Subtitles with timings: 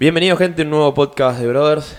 [0.00, 1.94] Bienvenido gente a un nuevo podcast de Brothers,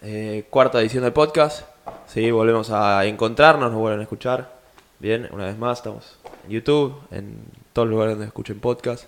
[0.00, 1.66] eh, cuarta edición del podcast.
[2.06, 4.54] Sí, volvemos a encontrarnos, nos vuelven a escuchar.
[4.98, 9.04] Bien, una vez más estamos en YouTube, en todos los lugares donde escuchen podcast.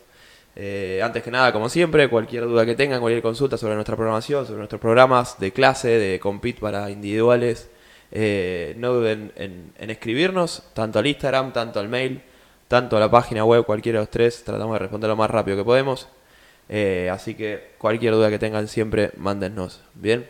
[0.57, 4.45] Eh, antes que nada, como siempre, cualquier duda que tengan, cualquier consulta sobre nuestra programación,
[4.45, 7.71] sobre nuestros programas de clase, de compete para individuales,
[8.13, 12.21] eh, no duden en, en escribirnos, tanto al Instagram, tanto al mail,
[12.69, 15.57] tanto a la página web, cualquiera de los tres, tratamos de responder lo más rápido
[15.57, 16.09] que podemos.
[16.69, 19.81] Eh, así que cualquier duda que tengan siempre, mándennos.
[19.95, 20.29] Bien.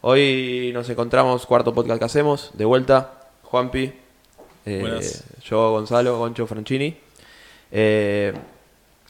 [0.00, 3.92] Hoy nos encontramos, cuarto podcast que hacemos, de vuelta, Juanpi,
[4.66, 5.00] eh,
[5.42, 6.96] yo, Gonzalo, Goncho Franchini.
[7.72, 8.34] Eh,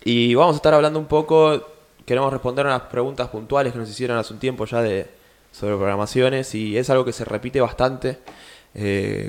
[0.04, 1.60] y vamos a estar hablando un poco,
[2.06, 5.08] queremos responder unas preguntas puntuales que nos hicieron hace un tiempo ya de,
[5.50, 8.18] sobre programaciones y es algo que se repite bastante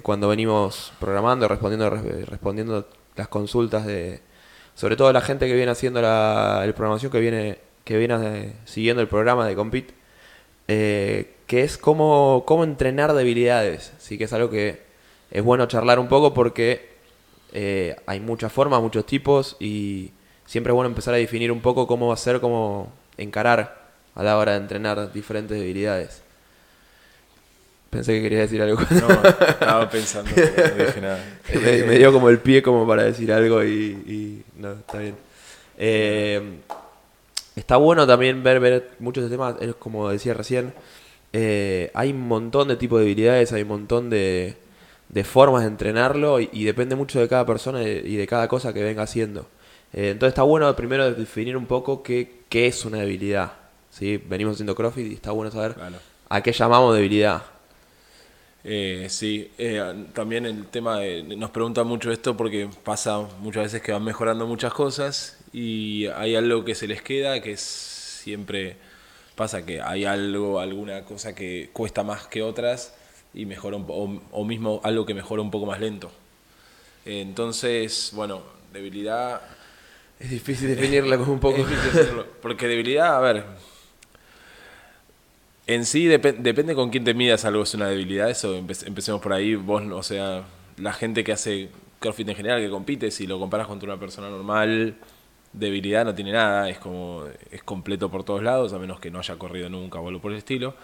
[0.02, 4.22] cuando venimos programando, respondiendo, respondiendo las consultas de,
[4.76, 8.54] sobre todo la gente que viene haciendo la, el programación, que viene, que viene eh,
[8.66, 9.94] siguiendo el programa de Compete,
[10.67, 13.94] eh, que es cómo, cómo entrenar debilidades.
[13.98, 14.82] Sí que es algo que
[15.32, 16.90] es bueno charlar un poco porque
[17.54, 20.12] eh, hay muchas formas, muchos tipos y
[20.45, 24.23] siempre es bueno empezar a definir un poco cómo va a ser, cómo encarar a
[24.23, 26.25] la hora de entrenar diferentes debilidades.
[27.96, 28.80] Pensé que quería decir algo.
[28.90, 31.20] No, estaba pensando, no dije nada.
[31.54, 33.68] me, me dio como el pie como para decir algo y,
[34.08, 35.16] y no, está bien.
[35.78, 36.42] Eh,
[37.56, 40.73] está bueno también ver, ver muchos de temas, es como decía recién,
[41.34, 44.56] eh, hay un montón de tipos de debilidades, hay un montón de,
[45.10, 48.28] de formas de entrenarlo y, y depende mucho de cada persona y de, y de
[48.28, 49.48] cada cosa que venga haciendo.
[49.94, 53.52] Eh, entonces está bueno primero definir un poco qué, qué es una debilidad.
[53.90, 54.18] ¿sí?
[54.18, 55.98] Venimos haciendo CrossFit y está bueno saber Claro.
[56.30, 57.44] a qué llamamos debilidad.
[58.67, 63.81] Eh, sí, eh, también el tema de, nos pregunta mucho esto porque pasa muchas veces
[63.83, 68.77] que van mejorando muchas cosas y hay algo que se les queda que es siempre
[69.36, 72.95] pasa que hay algo, alguna cosa que cuesta más que otras
[73.36, 76.11] y mejora un o, o mismo algo que mejora un poco más lento.
[77.05, 78.42] Eh, Entonces, bueno,
[78.73, 79.42] debilidad
[80.20, 81.58] Es difícil definirla como un poco.
[81.61, 83.45] Es difícil decirlo, Porque debilidad, a ver.
[85.67, 88.30] En sí depe- depende con quién te midas algo es una debilidad.
[88.30, 89.55] Eso empe- empecemos por ahí.
[89.55, 90.43] Vos, o sea,
[90.77, 94.30] la gente que hace CrossFit en general, que compite, si lo comparas contra una persona
[94.30, 94.95] normal,
[95.54, 96.70] debilidad no tiene nada.
[96.70, 100.08] Es como, es completo por todos lados, a menos que no haya corrido nunca o
[100.08, 100.75] algo por el estilo.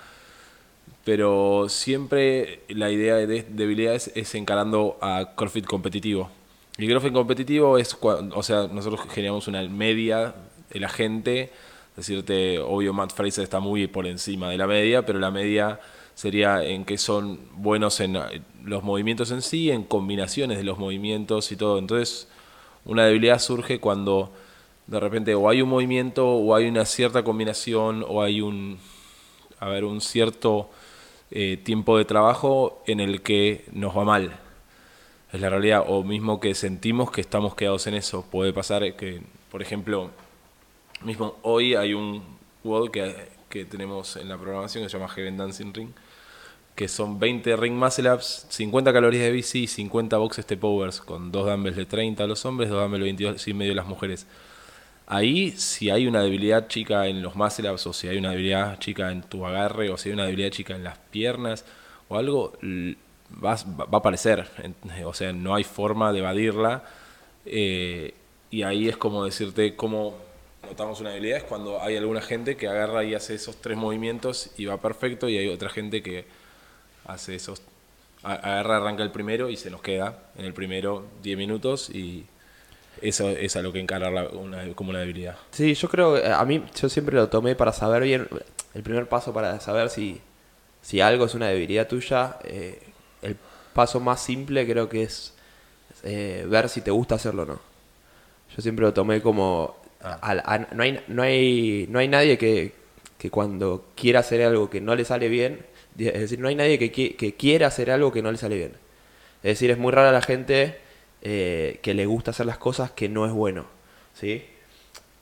[1.04, 6.30] Pero siempre la idea de debilidad es, encarando a CrossFit competitivo.
[6.78, 10.34] Y CrossFit competitivo es, o sea, nosotros generamos una media
[10.72, 11.52] de la gente.
[11.96, 15.80] Decirte, obvio, Matt Fraser está muy por encima de la media, pero la media
[16.16, 20.78] sería en que son buenos en eh, los movimientos en sí, en combinaciones de los
[20.78, 21.80] movimientos y todo.
[21.80, 22.28] Entonces,
[22.86, 24.32] una debilidad surge cuando
[24.88, 28.80] de repente o hay un movimiento o hay una cierta combinación o hay un,
[29.60, 30.70] a ver, un cierto
[31.32, 34.40] eh, tiempo de trabajo en el que nos va mal.
[35.32, 38.26] Es la realidad, o mismo que sentimos que estamos quedados en eso.
[38.30, 40.12] Puede pasar que, por ejemplo,
[41.04, 42.24] mismo hoy hay un
[42.64, 45.90] WOD que, que tenemos en la programación que se llama Heaven Dancing Ring,
[46.76, 51.02] que son 20 ring muscle ups, 50 calorías de bici y 50 box step overs,
[51.02, 53.76] con dos dumbbells de 30 a los hombres, dos dumbbells de 22 y medio a
[53.76, 54.28] las mujeres.
[55.08, 58.80] Ahí, si hay una debilidad chica en los muscle ups, o si hay una debilidad
[58.80, 61.66] chica en tu agarre, o si hay una debilidad chica en las piernas,
[62.08, 62.54] o algo,
[63.44, 64.48] va, va a aparecer.
[65.06, 66.84] O sea, no hay forma de evadirla.
[67.46, 68.14] eh,
[68.52, 70.16] y ahí es como decirte cómo
[70.64, 74.52] notamos una debilidad, es cuando hay alguna gente que agarra y hace esos tres movimientos
[74.58, 76.26] y va perfecto, y hay otra gente que
[77.06, 77.62] hace esos
[78.24, 82.26] agarra, arranca el primero y se nos queda en el primero 10 minutos y
[83.02, 85.38] eso es a lo que encarar la- una- como una debilidad.
[85.52, 88.28] Sí, yo creo, que a mí, yo siempre lo tomé para saber bien,
[88.76, 90.22] el primer paso para saber si,
[90.84, 92.80] si algo es una debilidad tuya, eh,
[93.24, 93.36] el
[93.74, 95.34] paso más simple creo que es
[96.04, 97.60] eh, ver si te gusta hacerlo o no.
[98.56, 102.74] Yo siempre lo tomé como, al- a- no, hay, no, hay, no hay nadie que,
[103.18, 105.66] que cuando quiera hacer algo que no le sale bien,
[105.98, 108.74] es decir, no hay nadie que, que quiera hacer algo que no le sale bien.
[109.44, 110.78] Es decir, es muy rara la gente
[111.22, 113.66] eh, que le gusta hacer las cosas que no es bueno.
[114.14, 114.44] ¿Sí?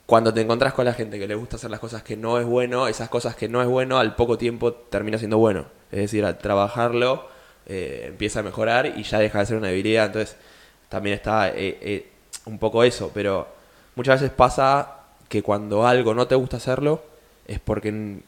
[0.05, 2.45] Cuando te encontrás con la gente que le gusta hacer las cosas que no es
[2.45, 5.65] bueno, esas cosas que no es bueno, al poco tiempo termina siendo bueno.
[5.91, 7.27] Es decir, al trabajarlo
[7.67, 10.07] eh, empieza a mejorar y ya deja de ser una debilidad.
[10.07, 10.35] Entonces,
[10.89, 12.07] también está eh, eh,
[12.45, 13.11] un poco eso.
[13.13, 13.47] Pero
[13.99, 14.95] muchas veces pasa
[15.27, 17.03] que cuando algo no te gusta hacerlo,
[17.45, 18.21] es porque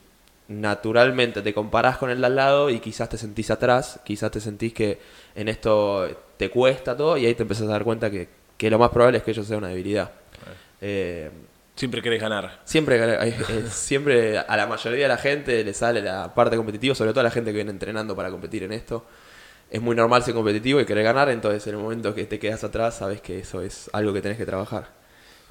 [0.49, 4.41] naturalmente te comparás con el de al lado y quizás te sentís atrás, quizás te
[4.41, 4.99] sentís que
[5.33, 8.27] en esto te cuesta todo y ahí te empezás a dar cuenta que,
[8.57, 10.11] que lo más probable es que ello sea una debilidad.
[10.81, 11.31] Eh,
[11.73, 12.59] Siempre querés ganar.
[12.65, 16.95] Siempre, eh, eh, siempre a la mayoría de la gente le sale la parte competitiva,
[16.95, 19.05] sobre todo a la gente que viene entrenando para competir en esto.
[19.69, 22.65] Es muy normal ser competitivo y querer ganar, entonces en el momento que te quedas
[22.65, 25.00] atrás sabes que eso es algo que tenés que trabajar.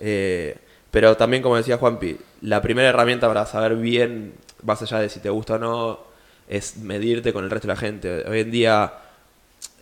[0.00, 0.56] Eh,
[0.91, 5.20] pero también, como decía Juanpi, la primera herramienta para saber bien, más allá de si
[5.20, 6.00] te gusta o no,
[6.49, 8.25] es medirte con el resto de la gente.
[8.29, 8.94] Hoy en día,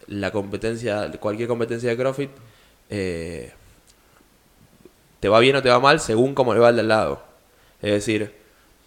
[0.08, 2.30] la competencia, cualquier competencia de CrossFit,
[2.90, 3.52] eh,
[5.20, 7.22] te va bien o te va mal según cómo le va al del lado.
[7.82, 8.34] Es decir,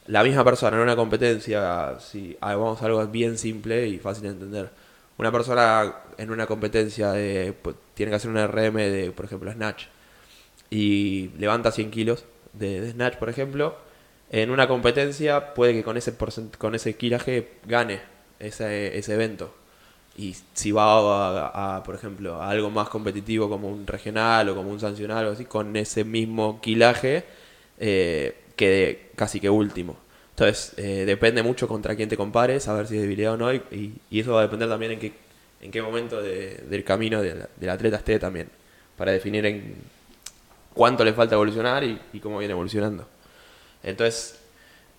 [0.07, 4.30] la misma persona en una competencia, si vamos a algo bien simple y fácil de
[4.30, 4.69] entender.
[5.18, 9.51] Una persona en una competencia de, pues, tiene que hacer un RM de, por ejemplo,
[9.51, 9.86] Snatch
[10.71, 13.75] y levanta 100 kilos de, Snatch, por ejemplo,
[14.31, 16.15] en una competencia puede que con ese,
[16.57, 18.00] con ese kilaje gane
[18.39, 19.53] ese, ese evento.
[20.18, 24.71] Y si va a, por ejemplo, a algo más competitivo como un regional o como
[24.71, 27.25] un sancional o así, con ese mismo kilaje,
[27.79, 29.97] eh, quede casi que último.
[30.31, 33.53] Entonces, eh, depende mucho contra quién te compares, a ver si es debilidad o no,
[33.53, 35.13] y, eso va a depender también en qué,
[35.62, 38.47] en qué momento del camino del, del atleta esté también,
[38.97, 39.75] para definir en
[40.73, 43.07] cuánto le falta evolucionar y, cómo viene evolucionando.
[43.83, 44.39] Entonces,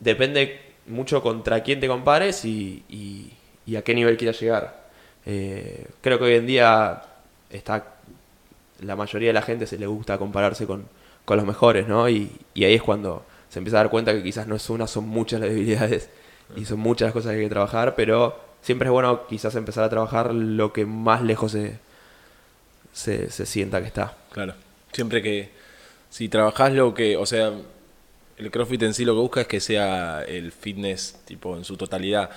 [0.00, 3.32] depende mucho contra quién te compares y,
[3.76, 4.82] a qué nivel quieras llegar.
[5.24, 7.02] Eh, creo que hoy en día
[7.50, 7.92] está
[8.82, 10.86] la mayoría de la gente se le gusta compararse con,
[11.28, 12.10] los mejores, ¿no?
[12.10, 15.08] Y, ahí es cuando se empieza a dar cuenta que quizás no es una, son
[15.08, 16.10] muchas las debilidades
[16.56, 19.84] y son muchas las cosas que hay que trabajar, pero siempre es bueno quizás empezar
[19.84, 21.78] a trabajar lo que más lejos se,
[22.92, 24.14] se, se sienta que está.
[24.32, 24.54] Claro,
[24.92, 25.50] siempre que,
[26.12, 27.54] si trabajás lo que, o sea,
[28.36, 31.78] el CrossFit en sí lo que busca es que sea el fitness tipo en su
[31.78, 32.28] totalidad.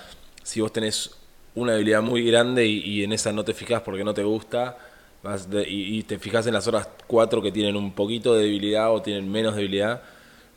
[0.42, 1.10] Si vos tenés
[1.54, 4.78] una habilidad muy grande y, en esa no te fijas porque no te gusta,
[5.22, 9.02] vas y, te fijas en las otras cuatro que tienen un poquito de debilidad o
[9.02, 10.00] tienen menos debilidad,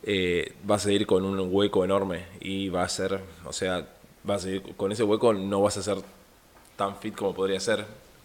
[0.02, 3.86] eh, vas a ir con un hueco enorme y va a ser, o sea,
[4.24, 5.98] vas a ir con ese hueco no vas a ser
[6.74, 7.84] tan fit como podría ser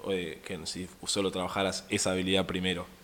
[0.09, 2.94] eh, que si solo trabajaras esa habilidad primero.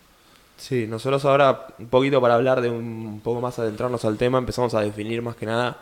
[0.56, 4.74] Sí, nosotros ahora, un poquito para hablar de un, poco más adentrarnos al tema, empezamos
[4.74, 5.78] a definir más que nada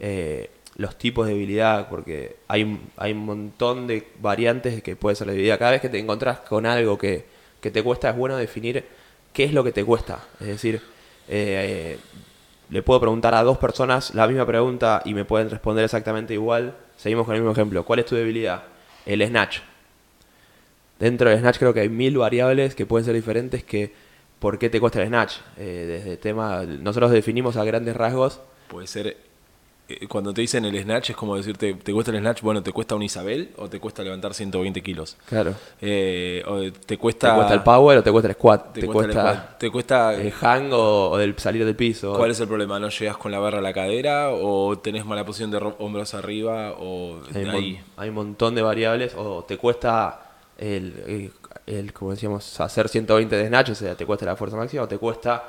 [0.00, 5.26] eh, los tipos de debilidad, porque hay, hay un montón de variantes que puede ser
[5.26, 5.58] la debilidad.
[5.58, 7.26] Cada vez que te encontrás con algo que,
[7.60, 8.84] te cuesta, es bueno definir
[9.32, 10.20] qué es lo que te cuesta.
[10.40, 10.80] Es decir,
[11.28, 11.98] eh,
[12.70, 16.74] le puedo preguntar a dos personas la misma pregunta y me pueden responder exactamente igual.
[16.96, 17.84] Seguimos con el mismo ejemplo.
[17.84, 18.64] ¿Cuál es tu debilidad?
[19.04, 19.58] El snatch.
[20.98, 23.92] Dentro del snatch creo que hay mil variables que pueden ser diferentes que
[24.44, 25.36] por qué te cuesta el snatch.
[25.56, 28.42] Eh, desde tema, nosotros definimos a grandes rasgos.
[28.68, 29.16] Puede ser,
[29.88, 32.42] eh, cuando te dicen el snatch es como decirte, ¿te cuesta el snatch?
[32.42, 35.16] Bueno, ¿te cuesta un Isabel o te cuesta levantar 120 kilos?
[35.26, 35.54] Claro.
[35.80, 37.30] Eh, o te cuesta...
[37.30, 38.72] ¿Te cuesta el power o te cuesta el squat?
[38.74, 42.12] ¿Te, cuesta, ¿Te cuesta el hang o, el salir del piso?
[42.12, 42.78] ¿Cuál es el problema?
[42.78, 46.74] ¿No llegas con la barra a la cadera o tenés mala posición de hombros arriba
[46.78, 47.80] o hay, ahí?
[47.96, 50.20] hay un montón de variables o te cuesta
[50.58, 51.32] el, el,
[51.92, 54.98] como decíamos, hacer 120 de snatch, o sea, te cuesta la fuerza máxima, o te
[54.98, 55.44] cuesta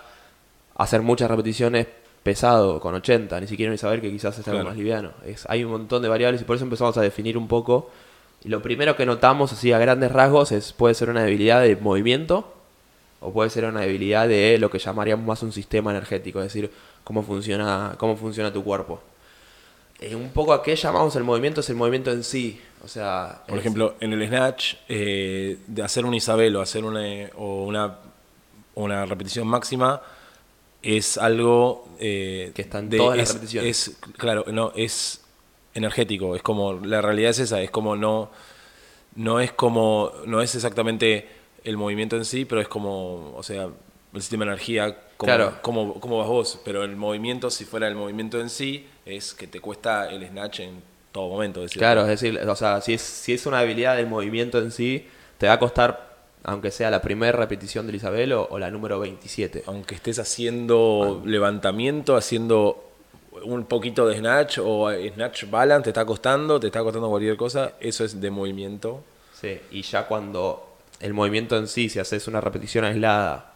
[0.76, 1.88] hacer muchas repeticiones
[2.24, 5.12] pesado, con 80, ni siquiera ni saber que quizás es algo más liviano.
[5.26, 7.92] Es, hay un montón de variables y por eso empezamos a definir un poco.
[8.44, 11.76] Y lo primero que notamos, así a grandes rasgos, es puede ser una debilidad de
[11.76, 12.52] movimiento
[13.20, 16.72] o puede ser una debilidad de lo que llamaríamos más un sistema energético, es decir,
[17.04, 19.00] cómo funciona, cómo funciona tu cuerpo.
[20.00, 22.62] Eh, un poco a qué llamamos el movimiento es el movimiento en sí.
[22.84, 27.30] O sea, por ejemplo, en el snatch, eh, de hacer un Isabel o hacer una,
[27.36, 27.98] o una,
[28.76, 30.02] una repetición máxima
[30.84, 33.88] es algo eh, que están todas las repeticiones.
[33.88, 35.22] Es, claro, no, es
[35.74, 36.36] energético.
[36.36, 38.30] Es como, la realidad es esa, es como no,
[39.16, 41.28] no es como, no es exactamente
[41.64, 43.64] el movimiento en sí, pero es como, o sea,
[44.14, 45.60] el sistema de energía, como, claro.
[45.62, 46.60] como, como vas vos.
[46.64, 50.62] Pero el movimiento, si fuera el movimiento en sí, es que te cuesta el snatch
[50.62, 50.82] en
[51.12, 51.62] todo momento.
[51.62, 54.72] Decir, claro, es decir, o sea, si es, si es una habilidad del movimiento en
[54.72, 55.08] sí,
[55.38, 59.64] te va a costar, aunque sea la primera repetición del Isabel o, la número 27.
[59.68, 62.84] Aunque estés haciendo levantamiento, haciendo
[63.44, 67.74] un poquito de snatch o snatch balance, te está costando, te está costando cualquier cosa,
[67.80, 69.04] eso es de movimiento.
[69.34, 73.55] Sí, y ya cuando el movimiento en sí, si haces una repetición aislada,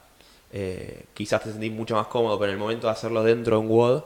[0.51, 3.61] eh, quizás te sentís mucho más cómodo, pero en el momento de hacerlo dentro de
[3.61, 4.03] un WOD,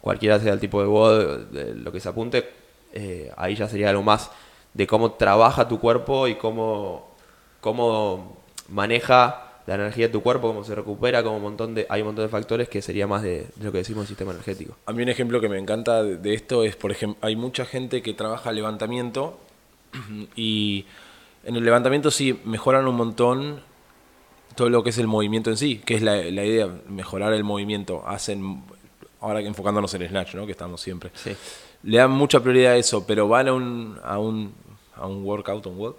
[0.00, 2.48] cualquiera sea el tipo de WOD, de lo que se apunte,
[2.92, 4.30] eh, ahí ya sería algo más
[4.74, 7.08] de cómo trabaja tu cuerpo y cómo,
[7.60, 12.00] cómo maneja la energía de tu cuerpo, cómo se recupera, como un montón de, hay
[12.00, 14.76] un montón de factores que sería más de, lo que decimos sistema energético.
[14.86, 18.02] A mí un ejemplo que me encanta de, esto es, por ejemplo, hay mucha gente
[18.02, 19.38] que trabaja levantamiento
[20.36, 20.86] y
[21.44, 23.60] en el levantamiento sí mejoran un montón
[24.54, 27.44] todo lo que es el movimiento en sí, que es la, la idea, mejorar el
[27.44, 28.02] movimiento.
[28.06, 28.62] Hacen,
[29.20, 30.46] ahora que enfocándonos en el Snatch, ¿no?
[30.46, 31.10] que estamos siempre.
[31.14, 31.36] Sí.
[31.82, 34.54] Le dan mucha prioridad a eso, pero van a un, a un,
[34.94, 35.96] a un workout, un work,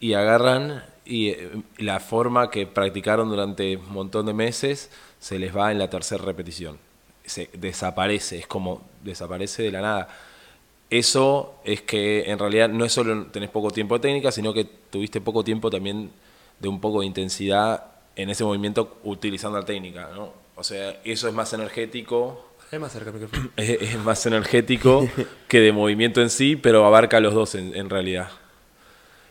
[0.00, 5.56] y agarran y eh, la forma que practicaron durante un montón de meses se les
[5.56, 6.78] va en la tercera repetición.
[7.24, 10.08] Se desaparece, es como desaparece de la nada.
[10.90, 14.64] Eso es que en realidad no es solo tenés poco tiempo de técnica, sino que
[14.64, 16.10] tuviste poco tiempo también
[16.60, 20.32] de un poco de intensidad en ese movimiento utilizando la técnica, ¿no?
[20.56, 23.50] O sea, eso es más energético, Es más cerca micrófono.
[23.56, 25.08] es, es más energético
[25.48, 28.28] que de movimiento en sí, pero abarca los dos en, en realidad.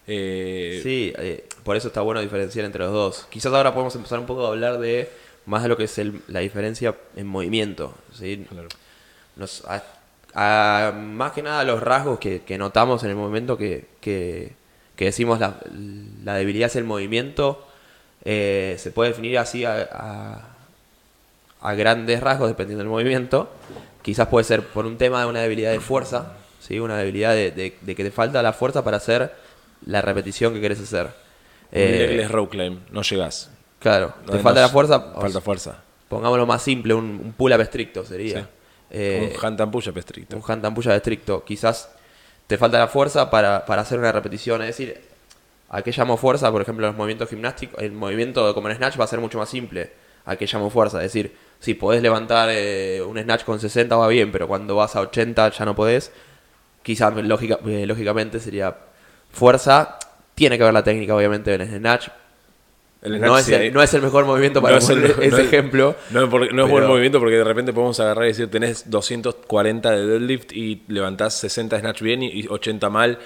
[0.07, 3.27] Eh, Sí, eh, por eso está bueno diferenciar entre los dos.
[3.29, 5.09] Quizás ahora podemos empezar un poco a hablar de
[5.47, 7.95] más de lo que es el- la diferencia en movimiento.
[8.13, 8.45] ¿sí?
[8.49, 8.67] claro.
[9.35, 9.83] Nos- a-
[10.35, 14.53] a- más que nada los rasgos que, que notamos en el momento que, que-
[14.95, 15.59] que decimos la,
[16.23, 17.67] la debilidad es el movimiento,
[18.25, 20.41] eh, se puede definir así a, a-
[21.61, 23.49] a grandes rasgos dependiendo del movimiento.
[24.01, 26.79] Quizás puede ser por un tema de una debilidad de fuerza, ¿sí?
[26.79, 29.33] una debilidad de, de- de que te falta la fuerza para hacer
[29.85, 31.05] la repetición que quieres hacer.
[31.07, 31.11] Un
[31.71, 33.49] Eh, row climb, no llegás.
[33.79, 34.99] claro, No, te no falta la es- fuerza.
[35.19, 35.75] Falta fuerza.
[36.07, 38.41] Pongámoslo más simple, un, un pull-up estricto sería.
[38.41, 38.45] Sí.
[38.91, 40.37] Eh, un hand and push-up estricto.
[40.37, 41.43] un hand and push-up estricto.
[41.43, 41.89] Quizás
[42.45, 44.61] te falta la fuerza para, para hacer una repetición.
[44.61, 45.01] Es decir,
[45.69, 46.51] ¿a qué llamo fuerza?
[46.51, 49.49] Por ejemplo, los movimientos gimnásticos, el movimiento como en Snatch va a ser mucho más
[49.49, 49.91] simple.
[50.25, 50.97] ¿A qué llamo fuerza?
[50.97, 54.95] Es decir, si podés levantar eh, un Snatch con 60 va bien, pero cuando vas
[54.95, 56.11] a 80 ya no podés.
[56.83, 58.75] Quizás lógica, eh, lógicamente sería
[59.31, 59.97] fuerza.
[60.35, 62.07] Tiene que ver la técnica, obviamente, en el Snatch.
[63.01, 65.37] El no, es el, no es el mejor movimiento para no es el- ese no
[65.37, 65.95] ejemplo.
[66.09, 68.49] No, es porque- no es pero- buen movimiento porque de repente podemos agarrar y decir
[68.49, 73.19] tenés 240 de deadlift y levantás 60 snatch bien y y 80 mal.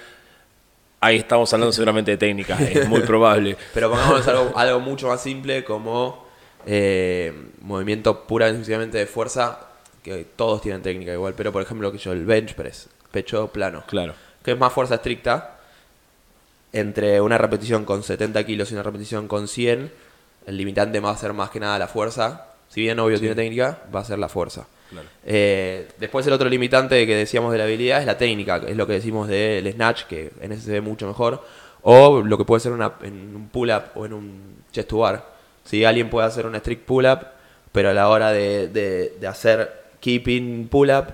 [1.02, 3.56] Ahí estamos hablando seguramente de técnica, es muy probable.
[3.74, 6.26] Pero pongamos algo, algo mucho más simple como
[6.66, 9.60] eh, movimiento pura y exclusivamente de fuerza,
[10.04, 13.84] que todos tienen técnica igual, pero por ejemplo que yo el bench press, pecho plano,
[13.88, 14.14] Claro.
[14.44, 15.58] que es más fuerza estricta,
[16.74, 19.92] entre una repetición con 70 kilos y una repetición con 100,
[20.48, 23.80] el limitante va a ser más que nada la fuerza, si bien obvio tiene técnica,
[23.94, 24.68] va a ser la fuerza.
[25.26, 28.88] Eh, después el otro limitante que decíamos de la habilidad es la técnica, es lo
[28.88, 31.44] que decimos del snatch, que en ese se ve mucho mejor,
[31.82, 35.26] o lo que puede ser en un pull-up o en un chest bar.
[35.64, 37.20] Si alguien puede hacer un strict pull-up,
[37.72, 41.14] pero a la hora de, de- de hacer keeping pull-up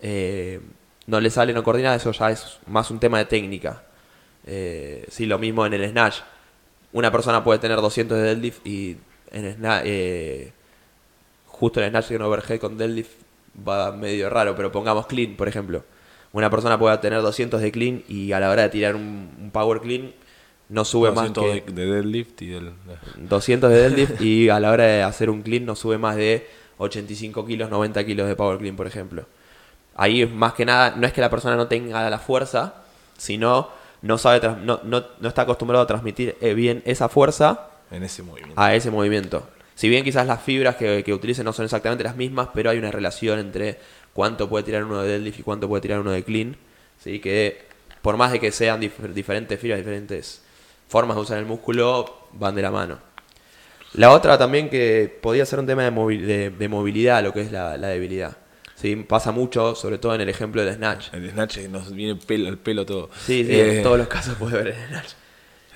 [0.00, 0.60] eh,
[1.06, 3.82] no le sale, no coordina, eso ya es más un tema de técnica.
[4.46, 6.16] Eh, sí, lo mismo en el snatch.
[6.92, 8.96] Una persona puede tener 200 de deadlift y
[9.32, 10.52] en snatch, eh,
[11.58, 13.10] justo en snatch y en overhead con deadlift
[13.66, 15.82] va medio raro, pero pongamos clean, por ejemplo.
[16.32, 19.50] Una persona puede tener 200 de clean y a la hora de tirar un, un
[19.50, 20.12] power clean
[20.68, 22.72] no sube más 200 que de, de deadlift y del...
[23.16, 26.46] 200 de deadlift y a la hora de hacer un clean no sube más de
[26.78, 29.24] 85 kilos, 90 kilos de power clean, por ejemplo.
[29.94, 32.74] Ahí más que nada, no es que la persona no tenga la fuerza,
[33.16, 33.68] sino
[34.02, 38.22] no sabe no, no, no está acostumbrado a transmitir eh, bien esa fuerza En ese
[38.22, 38.60] movimiento.
[38.60, 39.48] a ese movimiento.
[39.76, 42.78] Si bien quizás las fibras que, que utilicen no son exactamente las mismas, pero hay
[42.78, 43.78] una relación entre
[44.12, 46.56] cuánto puede tirar uno de deadlift y cuánto puede tirar uno de clean.
[46.98, 47.20] ¿sí?
[47.20, 47.64] Que
[48.02, 50.42] por más de que sean dif- diferentes fibras, diferentes
[50.88, 52.98] formas de usar el músculo, van de la mano.
[53.94, 57.42] La otra también que podía ser un tema de, movi- de- de movilidad, lo que
[57.42, 58.36] es la, la debilidad.
[58.76, 58.96] ¿sí?
[58.96, 61.12] Pasa mucho, sobre todo en el ejemplo del snatch.
[61.12, 63.10] El snatch nos viene pelo, el pelo todo.
[63.26, 65.10] Sí, sí, Eh, en todos los casos puede ver el snatch.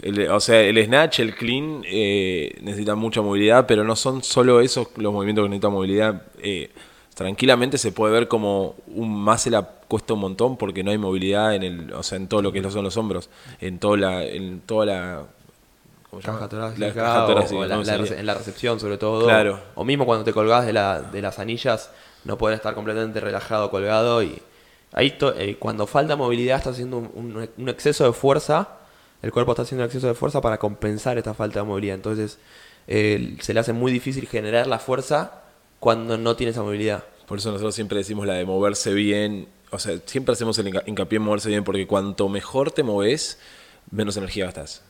[0.03, 4.61] El- o sea, el snatch, el clean, eh, necesitan mucha movilidad, pero no son solo
[4.61, 6.23] esos los movimientos que necesitan movilidad.
[6.43, 6.71] Eh,
[7.15, 11.55] tranquilamente se puede ver como un muscle up cuesta un montón porque no hay movilidad
[11.55, 13.29] en el, o sea, en todo lo que son los hombros,
[13.61, 15.23] en toda la, en toda la.
[16.25, 17.83] Caja torácica, La caja o- torácica, o la- ¿no?
[17.83, 18.05] la Sería.
[18.07, 19.25] rece- en la recepción sobre todo.
[19.27, 19.61] Claro.
[19.77, 21.91] O mismo cuando te colgás de, la, de las anillas,
[22.25, 24.21] no poder estar completamente relajado, colgado.
[24.23, 24.41] Y
[24.93, 28.69] ahí to- eh, cuando falta movilidad estás haciendo un, un- un exceso de fuerza.
[29.23, 31.95] El cuerpo está haciendo un exceso de fuerza para compensar esta falta de movilidad.
[31.97, 32.39] Entonces
[32.87, 35.43] se le hace muy difícil generar la fuerza
[35.79, 37.05] cuando no tiene esa movilidad.
[37.27, 39.47] Por eso nosotros siempre decimos la de moverse bien.
[39.71, 43.39] O sea, siempre hacemos el hinca- hincapié en moverse bien porque cuanto mejor te moves,
[43.91, 44.83] menos energía gastas.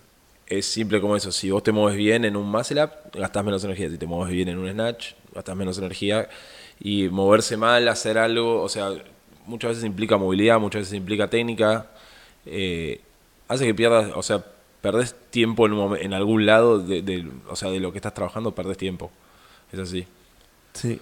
[0.46, 1.30] Es simple como eso.
[1.32, 3.90] Si vos te mueves bien en un muscle up, gastás menos energía.
[3.90, 6.28] Si te mueves bien en un snatch, gastás menos energía.
[6.80, 8.90] Y moverse mal, hacer algo, o sea,
[9.46, 11.90] muchas veces implica movilidad, muchas veces implica técnica.
[12.46, 13.00] eh,
[13.50, 14.44] hace que pierdas, o sea,
[14.80, 18.14] perdés tiempo en, un en algún lado, de, de- o sea, de lo que estás
[18.14, 19.10] trabajando, perdés tiempo.
[19.72, 20.06] Es así.
[20.72, 21.00] Sí.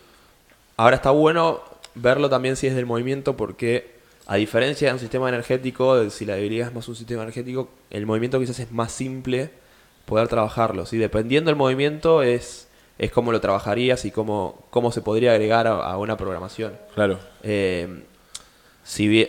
[0.77, 1.61] Ahora está bueno
[1.95, 6.37] verlo también si es del movimiento porque a diferencia de un sistema energético, si la
[6.37, 9.51] debilidad es más un sistema energético, el movimiento quizás es más simple
[10.07, 10.87] poder trabajarlo.
[10.87, 10.97] ¿sí?
[10.97, 15.97] Dependiendo del movimiento es, es cómo lo trabajarías y cómo, cómo se podría agregar a,
[15.99, 16.73] una programación.
[16.95, 17.19] Claro.
[17.43, 18.05] Eh,
[18.85, 19.29] si bien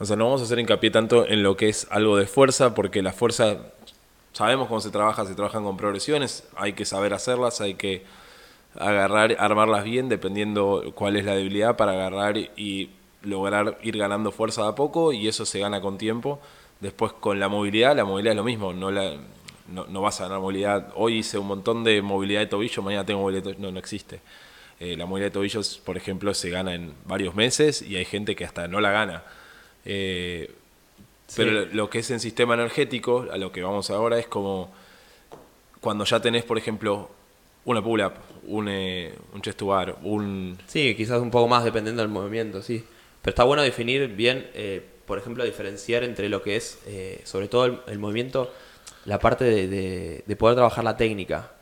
[0.00, 2.74] o sea, no vamos a hacer hincapié tanto en lo que es algo de fuerza,
[2.74, 3.58] porque la fuerza,
[4.32, 8.04] sabemos cómo se trabaja, se trabajan con progresiones, hay que saber hacerlas, hay que
[8.78, 12.88] agarrar, armarlas bien, dependiendo cuál es la debilidad para agarrar y
[13.20, 16.40] lograr ir ganando fuerza de a poco, y eso se gana con tiempo.
[16.80, 19.16] Después con la movilidad, la movilidad es lo mismo, no, la,
[19.68, 20.94] no, vas a ganar movilidad.
[20.94, 23.78] Hoy hice un montón de movilidad de tobillo, mañana tengo movilidad de tobillo, no, no
[23.78, 24.22] existe.
[24.78, 28.34] Eh, la movilidad de tobillos, por ejemplo, se gana en varios meses y hay gente
[28.34, 29.24] que hasta no la gana.
[29.84, 30.50] Eh,
[31.36, 34.72] pero lo que es en sistema energético, a lo que vamos ahora, es como
[35.80, 37.08] cuando ya tenés, por ejemplo,
[37.64, 38.14] una pull-up,
[38.46, 40.58] un, eh, un chest to bar, un...
[40.66, 42.84] Sí, quizás un poco más dependiendo del movimiento, sí.
[43.22, 46.78] Pero está bueno definir bien, eh, por ejemplo, diferenciar entre lo que es,
[47.24, 48.52] sobre todo el, movimiento,
[49.04, 51.52] la parte de, de, poder trabajar la técnica.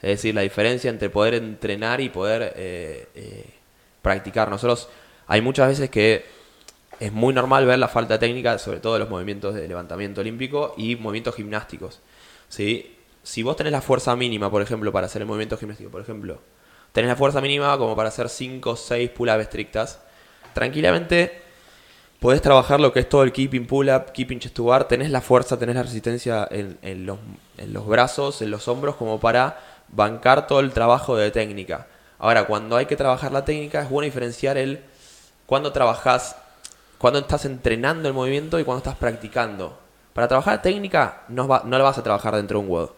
[0.00, 3.08] Es decir, la diferencia entre poder entrenar y poder
[4.00, 4.48] practicar.
[4.50, 4.88] Nosotros,
[5.26, 6.24] hay muchas veces que
[7.02, 10.72] es muy normal ver la falta técnica, sobre todo en los movimientos de levantamiento olímpico
[10.76, 12.00] y movimientos gimnásticos.
[12.48, 12.96] ¿sí?
[13.24, 16.38] Si vos tenés la fuerza mínima, por ejemplo, para hacer el movimiento gimnástico, por ejemplo,
[16.92, 20.00] tenés la fuerza mínima como para hacer 5 o 6 pull-ups estrictas,
[20.54, 21.42] tranquilamente
[22.20, 25.20] podés trabajar lo que es todo el keeping pull-up, keeping chest to bar, tenés la
[25.20, 27.18] fuerza, tenés la resistencia en, en, los,
[27.58, 31.88] en los brazos, en los hombros, como para bancar todo el trabajo de técnica.
[32.20, 34.84] Ahora, cuando hay que trabajar la técnica, es bueno diferenciar el
[35.46, 36.36] cuando trabajás
[37.02, 39.76] cuando estás entrenando el movimiento y cuando estás practicando.
[40.14, 42.90] Para trabajar técnica no, la vas a trabajar dentro de un WOD.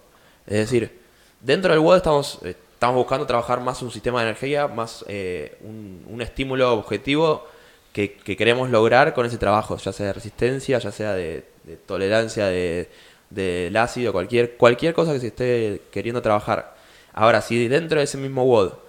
[0.46, 1.00] Es decir,
[1.40, 2.54] dentro del WOD estamos, eh,
[2.92, 7.46] buscando trabajar más un sistema de energía, más eh, un, estímulo objetivo
[7.94, 11.46] que, queremos lograr con ese trabajo, ya sea de resistencia, ya sea de,
[11.86, 16.76] tolerancia del ácido, cualquier, cualquier cosa que se esté queriendo trabajar.
[17.14, 18.83] Ahora, si dentro de ese mismo WOD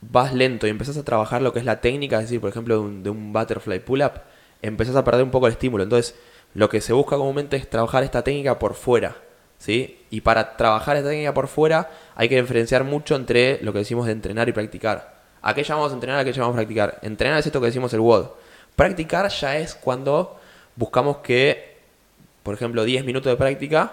[0.00, 2.88] vas lento y empezás a trabajar lo que es la técnica, es decir, por ejemplo,
[2.88, 4.20] de un, butterfly pull-up,
[4.62, 5.84] empezás a perder un poco el estímulo.
[5.84, 6.14] Entonces,
[6.54, 9.16] lo que se busca comúnmente es trabajar esta técnica por fuera.
[9.58, 10.04] ¿sí?
[10.10, 14.06] Y para trabajar esta técnica por fuera hay que diferenciar mucho entre lo que decimos
[14.06, 15.18] de entrenar y practicar.
[15.42, 16.20] ¿A qué llamamos entrenar?
[16.20, 16.98] ¿A qué llamamos practicar?
[17.02, 18.28] Entrenar es esto que decimos el WOD.
[18.76, 20.38] Practicar ya es cuando
[20.76, 21.76] buscamos que,
[22.42, 23.92] por ejemplo, 10 minutos de práctica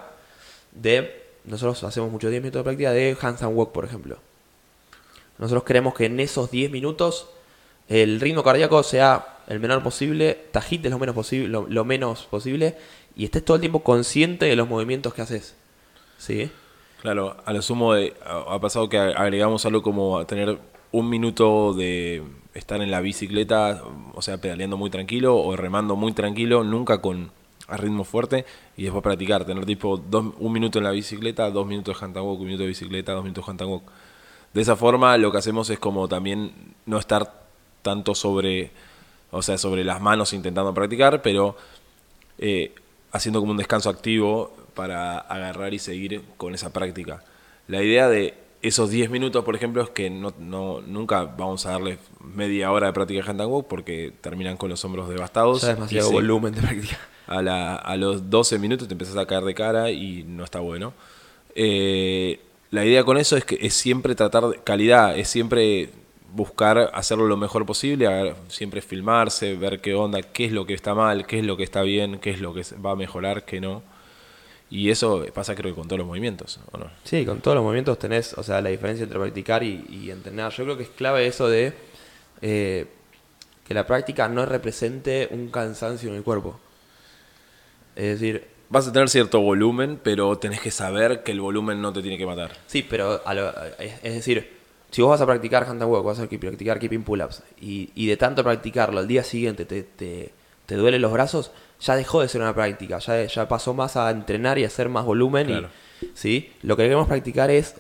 [0.72, 1.24] de...
[1.46, 4.18] Nosotros hacemos muchos 10 minutos de práctica de hands and walk, por ejemplo.
[5.38, 7.28] Nosotros queremos que en esos 10 minutos
[7.88, 12.78] el ritmo cardíaco sea el menor posible, tajites lo menos posible, lo, menos posible
[13.16, 15.56] y estés todo el tiempo consciente de los movimientos que haces.
[16.18, 16.50] ¿Sí?
[17.02, 20.58] Claro, a lo sumo de, ha pasado que agregamos algo como tener
[20.92, 26.14] un minuto de estar en la bicicleta, o sea, pedaleando muy tranquilo o remando muy
[26.14, 27.32] tranquilo, nunca con
[27.68, 28.46] a ritmo fuerte
[28.78, 32.18] y después practicar, tener tipo dos, un minuto en la bicicleta, dos minutos de hand
[32.18, 33.82] un minuto de bicicleta, dos minutos de hand
[34.56, 36.54] de esa forma lo que hacemos es como también
[36.86, 37.44] no estar
[37.82, 38.72] tanto sobre,
[39.30, 41.58] o sea, sobre las manos intentando practicar, pero
[42.38, 42.74] eh,
[43.12, 47.22] haciendo como un descanso activo para agarrar y seguir con esa práctica.
[47.68, 51.72] La idea de esos 10 minutos, por ejemplo, es que no, no, nunca vamos a
[51.72, 55.64] darle media hora de práctica de hand and walk porque terminan con los hombros devastados.
[55.64, 56.98] Ya demasiado volumen de práctica.
[57.28, 60.62] A, la, a los 12 minutos te empiezas a caer de cara y no está
[60.62, 60.94] bueno.
[61.56, 62.40] Eh,
[62.76, 65.90] la idea con eso es que es siempre tratar de calidad, es siempre
[66.34, 70.94] buscar hacerlo lo mejor posible, siempre filmarse, ver qué onda, qué es lo que está
[70.94, 73.62] mal, qué es lo que está bien, qué es lo que va a mejorar, qué
[73.62, 73.82] no.
[74.70, 76.92] Y eso pasa creo que con todos los movimientos, ¿o no?
[77.06, 80.52] Sí, con todos los movimientos tenés, o sea, la diferencia entre practicar y, entrenar.
[80.52, 81.74] Yo creo que es clave eso de
[82.42, 82.88] eh,
[83.66, 86.60] que la práctica no represente un cansancio en el cuerpo.
[87.96, 91.94] Es decir, vas a tener cierto volumen, pero tenés que saber que el volumen no
[91.94, 92.52] te tiene que matar.
[92.68, 93.22] Sí, pero
[93.80, 94.54] es decir,
[94.92, 98.18] si vos vas a practicar hand and walk, vas a practicar keeping pull-ups, y, de
[98.18, 102.54] tanto practicarlo al día siguiente te, te, duelen los brazos, ya dejó de ser una
[102.54, 105.50] práctica, ya, ya pasó más a entrenar y hacer más volumen.
[105.50, 106.52] Y, ¿sí?
[106.62, 107.76] Lo que queremos practicar es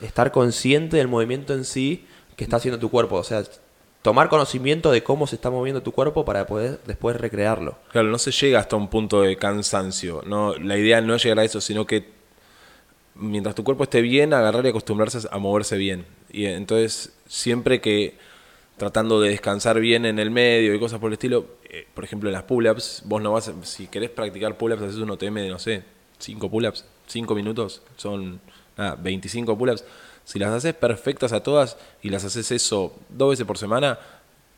[0.00, 2.06] estar consciente del movimiento en sí
[2.36, 3.16] que está haciendo tu cuerpo.
[3.16, 3.42] O sea,
[4.02, 7.76] tomar conocimiento de cómo se está moviendo tu cuerpo para poder después recrearlo.
[7.92, 10.22] Claro, no se llega hasta un punto de cansancio.
[10.26, 12.08] No, la idea no es llegar a eso, sino que
[13.14, 16.06] mientras tu cuerpo esté bien, agarrar y acostumbrarse a moverse bien.
[16.30, 18.16] Y entonces, siempre que
[18.76, 22.30] tratando de descansar bien en el medio y cosas por el estilo, eh, por ejemplo
[22.30, 25.58] en las pull-ups, vos no vas, si querés practicar pull-ups, haces un OTM de, no
[25.58, 25.82] sé,
[26.18, 28.40] 5 pull-ups, 5 minutos, son
[28.78, 29.84] nada, 25 pull-ups
[30.30, 33.98] si las haces perfectas a todas y las haces eso dos veces por semana,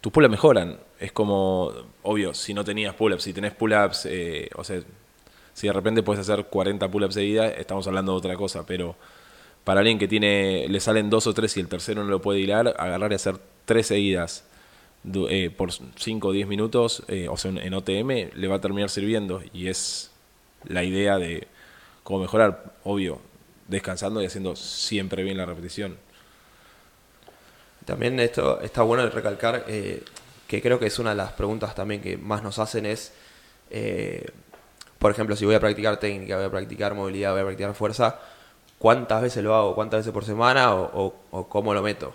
[0.03, 0.79] tus pull-ups mejoran.
[1.01, 4.83] Es como, obvio, si no tenías pull-ups, si tenés pull-ups, eh, o sea,
[5.55, 8.97] Si de repente puedes hacer 40 pull-ups seguidas, estamos hablando de otra cosa, pero
[9.65, 12.41] para alguien que tiene le salen dos o tres y el tercero no lo puede
[12.41, 14.45] hilar, agarrar y hacer tres seguidas
[15.31, 18.91] eh, por 5 o 10 minutos, eh, o sea, en OTM, le va a terminar
[18.91, 20.11] sirviendo y es
[20.65, 21.49] la idea de
[22.03, 23.21] cómo mejorar, obvio,
[23.73, 25.97] descansando y haciendo siempre bien la repetición.
[27.85, 30.05] También esto está bueno de recalcar eh,
[30.47, 33.13] que creo que es una de las preguntas también que más nos hacen es,
[33.71, 34.31] eh,
[34.99, 38.21] por ejemplo, si voy a practicar técnica, voy a practicar movilidad, voy a practicar fuerza,
[38.79, 39.75] ¿cuántas veces lo hago?
[39.75, 40.75] ¿Cuántas veces por semana?
[40.75, 41.15] ¿O,
[41.49, 42.15] cómo lo meto?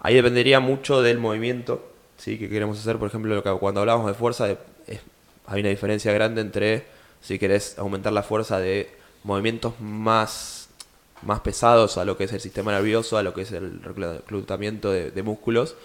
[0.00, 2.38] Ahí dependería mucho del movimiento ¿sí?
[2.38, 2.98] que queremos hacer.
[2.98, 4.44] Por ejemplo, cuando hablamos de fuerza,
[5.46, 6.86] hay una diferencia grande entre
[7.20, 8.90] si querés aumentar la fuerza de
[9.24, 10.57] movimientos más
[11.22, 14.90] más pesados a lo que es el sistema nervioso, a lo que es el reclutamiento
[14.90, 15.76] de, músculos,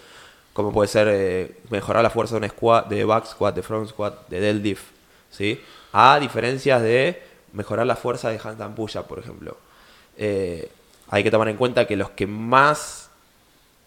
[0.52, 3.88] como puede ser eh, mejorar la fuerza de un squat, de back squat, de front
[3.88, 4.84] squat, de deadlift,
[5.30, 5.60] ¿sí?
[5.92, 9.56] A diferencias de mejorar la fuerza de handstand push-up, por ejemplo.
[10.16, 10.70] Eh,
[11.08, 13.10] hay que tomar en cuenta que los que más,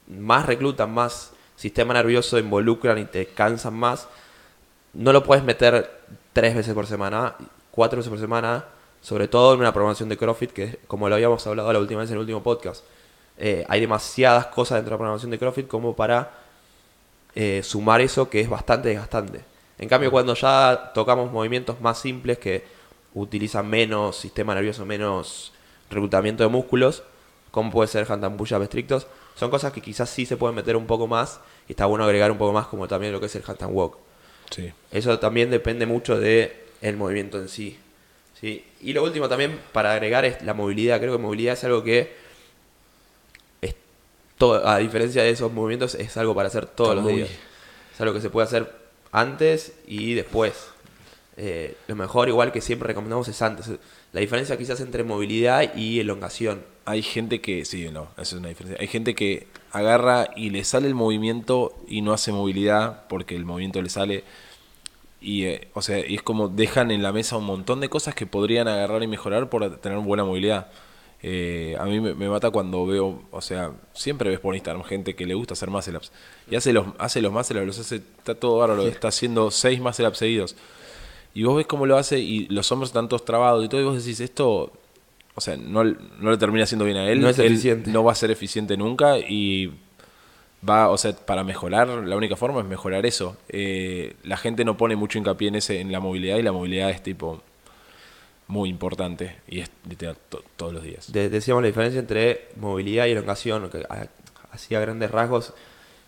[0.07, 4.07] más reclutan, más sistema nervioso involucran y te cansan más,
[4.93, 6.01] no lo puedes meter
[6.33, 7.35] tres veces por semana,
[7.71, 8.65] cuatro veces por semana,
[9.01, 12.09] sobre todo en una programación de CrossFit, que como lo habíamos hablado la última vez
[12.09, 12.83] en el último podcast,
[13.37, 16.31] eh, hay demasiadas cosas dentro de la programación de CrossFit como para
[17.35, 19.41] eh, sumar eso que es bastante desgastante.
[19.77, 22.65] En cambio, cuando ya tocamos movimientos más simples que
[23.13, 25.53] utilizan menos sistema nervioso, menos
[25.89, 27.03] reclutamiento de músculos,
[27.51, 30.87] como puede ser handstand push-up estrictos, son cosas que quizás sí se pueden meter un
[30.87, 33.43] poco más y está bueno agregar un poco más como también lo que es el
[33.45, 33.97] handstand walk.
[34.49, 34.73] Sí.
[34.91, 37.77] Eso también depende mucho del el movimiento en sí.
[38.39, 38.63] ¿Sí?
[38.81, 40.99] Y lo último también para agregar es la movilidad.
[40.99, 42.15] Creo que movilidad es algo que,
[43.61, 43.75] es
[44.37, 47.29] todo, a diferencia de esos movimientos, es algo para hacer todos los días.
[47.93, 48.71] Es algo que se puede hacer
[49.11, 50.69] antes y después.
[51.39, 53.71] Eh, lo mejor, igual que siempre recomendamos, es antes.
[54.11, 56.63] La diferencia quizás entre movilidad y elongación.
[56.85, 58.81] Hay gente que, sí, no, eso es una diferencia.
[58.81, 63.45] Hay gente que agarra y le sale el movimiento y no hace movilidad porque el
[63.45, 64.23] movimiento le sale
[65.19, 68.13] y, eh, o sea, y es como dejan en la mesa un montón de cosas
[68.13, 70.67] que podrían agarrar y mejorar por tener buena movilidad.
[71.23, 75.25] Eh, a mí me, mata cuando veo, o sea, siempre ves por Instagram gente que
[75.25, 76.11] le gusta hacer muscle ups
[76.49, 79.79] y hace los, hace los muscle ups, los hace, está todo bárbaro, está haciendo seis
[79.79, 80.55] muscle ups seguidos.
[81.33, 83.83] Y vos ves cómo lo hace y los hombros están todos trabados y todo, y
[83.83, 84.71] vos decís, esto,
[85.33, 87.89] o sea, no, no le termina haciendo bien a él, no es eficiente.
[87.91, 89.71] no va a ser eficiente nunca y
[90.67, 93.37] va, o sea, para mejorar, la única forma es mejorar eso.
[93.49, 96.89] Eh, la gente no pone mucho hincapié en, ese, en la movilidad y la movilidad
[96.89, 97.41] es tipo
[98.47, 100.17] muy importante y es literal
[100.55, 101.11] todos los días.
[101.11, 103.85] decíamos la diferencia entre movilidad y elongación, que
[104.51, 105.53] hacía grandes rasgos.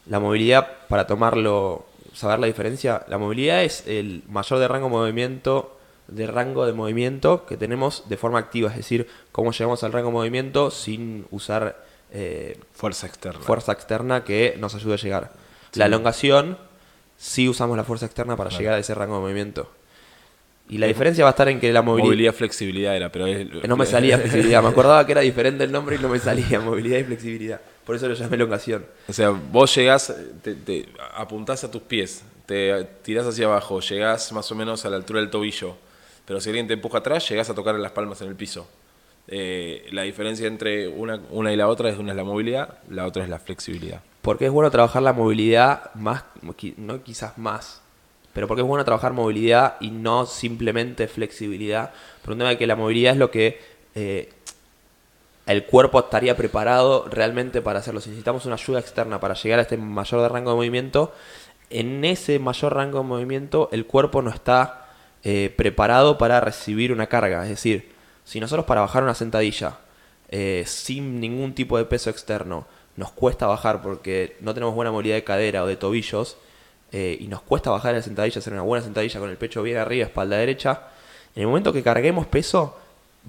[0.06, 4.92] La movilidad, para tomarlo, saber la diferencia, la movilidad es el mayor de rango de
[4.92, 5.76] movimiento
[6.08, 10.08] de rango de movimiento que tenemos de forma activa, es decir, cómo llegamos al rango
[10.08, 13.40] de movimiento sin usar eh, fuerza externa.
[13.40, 15.32] Fuerza externa que nos ayude a llegar.
[15.74, 16.58] La elongación,
[17.18, 19.72] sí usamos la fuerza externa para llegar a ese rango de movimiento.
[20.70, 22.08] Y la diferencia va a estar en que la movilidad.
[22.08, 23.26] Movilidad, flexibilidad era, pero.
[23.68, 24.62] No me salía flexibilidad.
[24.62, 26.60] Me acordaba que era diferente el nombre y no me salía.
[26.60, 27.60] Movilidad y flexibilidad.
[27.86, 28.86] Por eso lo llamé elongación.
[29.08, 34.52] O sea, vos llegás, te, apuntás a tus pies, te tirás hacia abajo, llegás más
[34.52, 35.76] o menos a la altura del tobillo.
[36.24, 38.68] Pero si alguien te empuja atrás, llegás a tocar las palmas en el piso.
[39.32, 43.06] Eh, la diferencia entre una, una y la otra es una es la movilidad, la
[43.06, 44.02] otra es la flexibilidad.
[44.22, 46.24] Porque es bueno trabajar la movilidad más,
[46.78, 47.82] no quizás más,
[48.34, 51.92] pero porque es bueno trabajar movilidad y no simplemente flexibilidad.
[52.24, 53.60] Por un tema de que la movilidad es lo que
[53.96, 54.30] eh,
[55.46, 58.02] el cuerpo estaría preparado realmente para hacerlo.
[58.02, 61.14] Si necesitamos una ayuda externa para llegar a este mayor rango de movimiento,
[61.70, 64.88] en ese mayor rango de movimiento el cuerpo no está
[65.24, 67.44] eh, preparado para recibir una carga.
[67.44, 67.90] Es decir,
[68.30, 69.80] si nosotros para bajar una sentadilla
[70.30, 75.16] eh, sin ningún tipo de peso externo nos cuesta bajar porque no tenemos buena movilidad
[75.16, 76.38] de cadera o de tobillos
[76.92, 79.78] eh, y nos cuesta bajar la sentadilla, hacer una buena sentadilla con el pecho bien
[79.78, 80.90] arriba, espalda derecha,
[81.36, 82.78] en el momento que carguemos peso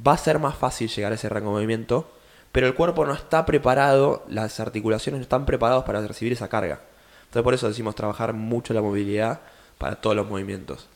[0.06, 2.10] va a ser más fácil llegar a ese rango de movimiento,
[2.52, 6.78] pero el cuerpo no está preparado, las articulaciones no están preparadas para recibir esa carga.
[7.20, 9.40] Entonces por eso decimos trabajar mucho la movilidad
[9.78, 10.88] para todos los movimientos.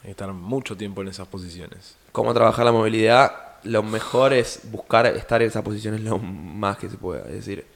[0.00, 3.32] Hay que estar mucho tiempo en esas posiciones cómo trabajar la movilidad,
[3.64, 7.22] lo mejor es buscar estar en esas posiciones lo más que se pueda.
[7.22, 7.66] Es decir,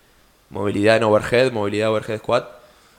[0.51, 2.49] movilidad en overhead, movilidad overhead squat.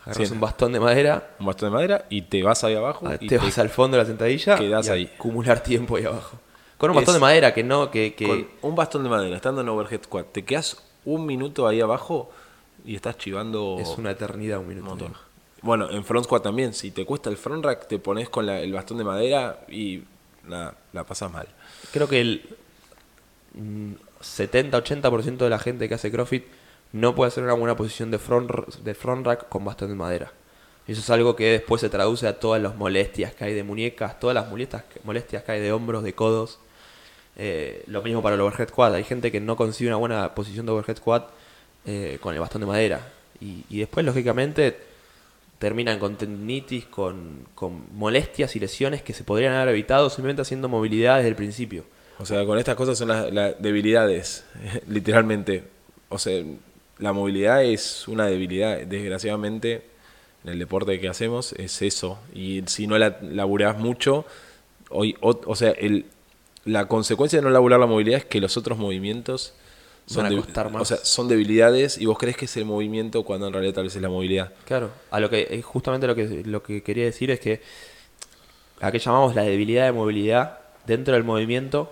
[0.06, 1.32] Agarras un bastón de madera.
[1.39, 3.08] Un bastón de madera y te vas ahí abajo.
[3.08, 4.56] Ah, y te, vas al fondo de la sentadilla.
[4.56, 5.12] Quedas ahí.
[5.15, 6.38] Acumular tiempo ahí abajo.
[6.78, 7.91] Con un bastón de madera que no.
[7.91, 11.82] Que, Con un bastón de madera, estando en overhead squat, te quedas un minuto ahí
[11.82, 12.30] abajo
[12.86, 13.78] y estás chivando.
[13.80, 15.10] Es una eternidad un minuto.
[15.62, 16.73] Bueno, en front squat también.
[16.73, 20.04] Si te cuesta el front rack, te pones con el bastón de madera y
[20.47, 21.47] nada, la pasas mal.
[21.91, 22.41] Creo que el
[23.53, 26.45] mm, 70-80% de la gente que hace CrossFit
[26.93, 30.31] no puede hacer una buena posición de front, de front rack con bastón de madera.
[30.88, 34.19] Eso es algo que después se traduce a todas las molestias que hay de muñecas,
[34.19, 36.60] todas las molestias, que hay de hombros, de codos.
[37.36, 38.93] Eh, lo mismo para el overhead squat.
[38.93, 41.29] Hay gente que no consigue una buena posición de overhead squat
[41.86, 43.01] eh, con el bastón de madera.
[43.39, 44.75] Y después, lógicamente,
[45.60, 50.70] terminan con tendinitis, con, con molestias y lesiones que se podrían haber evitado simplemente haciendo
[50.70, 51.84] movilidad desde el principio.
[52.20, 54.46] O sea, con estas cosas son las, debilidades,
[54.88, 55.63] literalmente.
[56.10, 56.43] O sea,
[57.00, 58.80] la movilidad es una debilidad.
[58.82, 59.84] Desgraciadamente,
[60.43, 62.20] en el deporte que hacemos es eso.
[62.34, 64.26] Y si no la laburás mucho,
[64.89, 66.06] hoy, o, o sea, el,
[66.65, 69.54] la consecuencia de no laburar la movilidad es que los otros movimientos
[70.08, 70.82] son, Van a debi- costar más.
[70.82, 73.84] o sea, son debilidades y vos crees que es el movimiento cuando en realidad tal
[73.84, 74.52] vez es la movilidad.
[74.65, 77.62] Claro, a lo que eh, justamente lo que lo que quería decir es que
[78.80, 81.91] a qué llamamos la debilidad de movilidad dentro del movimiento.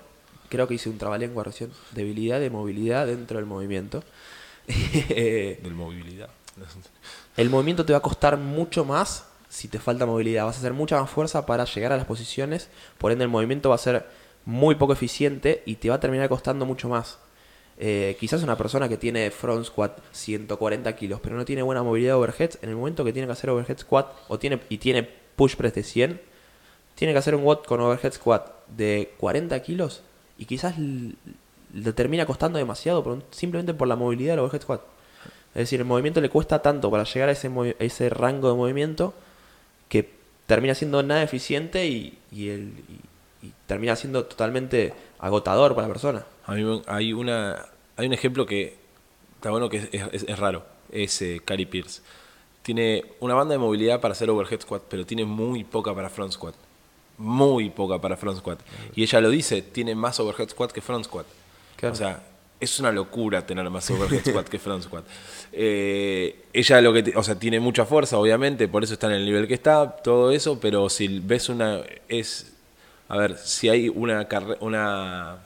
[0.50, 1.72] Creo que hice un trabalengua recién.
[1.92, 4.04] Debilidad de movilidad dentro del movimiento.
[4.68, 6.30] Eh, Del movilidad.
[7.38, 10.46] el movimiento te va a costar mucho más si te falta movilidad.
[10.46, 12.70] Vas a hacer mucha más fuerza para llegar a las posiciones.
[12.98, 14.06] Por ende, el movimiento va a ser
[14.46, 17.18] muy poco eficiente y te va a terminar costando mucho más.
[17.78, 22.12] Eh, quizás una persona que tiene front squat 140 kilos, pero no tiene buena movilidad
[22.12, 25.04] de overheads, en el momento que tiene que hacer overhead squat o tiene, y tiene
[25.36, 26.22] push press de 100,
[26.96, 30.02] tiene que hacer un watt con overhead squat de 40 kilos
[30.38, 34.82] y quizás le termina costando demasiado simplemente por la movilidad del overhead squat.
[35.54, 39.14] Es decir, el movimiento le cuesta tanto para llegar a ese, rango de movimiento
[39.88, 40.10] que
[40.48, 42.74] termina siendo nada eficiente y, el,
[43.42, 46.26] y termina siendo totalmente agotador para la persona.
[46.48, 47.66] A mí me- hay, una,
[47.98, 48.76] hay un ejemplo que
[49.36, 50.66] está bueno que es, es- es raro.
[50.92, 52.02] Es eh, Cary Pierce.
[52.62, 56.34] Tiene una banda de movilidad para hacer overhead squat, pero tiene muy poca para front
[56.34, 56.56] squat.
[57.18, 58.60] Muy poca para front squat.
[58.96, 61.26] Y ella lo dice, tiene más overhead squat que front squat.
[61.78, 61.94] Claro.
[61.94, 62.24] O sea,
[62.60, 65.04] es una locura tener más overhead squat que front squat.
[65.58, 69.24] Eh, ella lo que, o sea, tiene mucha fuerza, obviamente, por eso está en el
[69.26, 71.80] nivel que está, todo eso, pero si ves una,
[72.10, 72.52] es,
[73.08, 74.28] a ver, si hay una,
[74.60, 75.38] una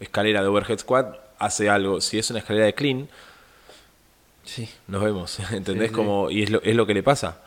[0.00, 2.00] escalera de overhead squat, hace algo.
[2.00, 3.08] Si es una escalera de clean,
[4.44, 4.68] Sí.
[4.88, 5.88] nos vemos, ¿entendés?
[5.90, 5.94] sí.
[5.94, 7.40] Como, y es lo, es lo que le pasa.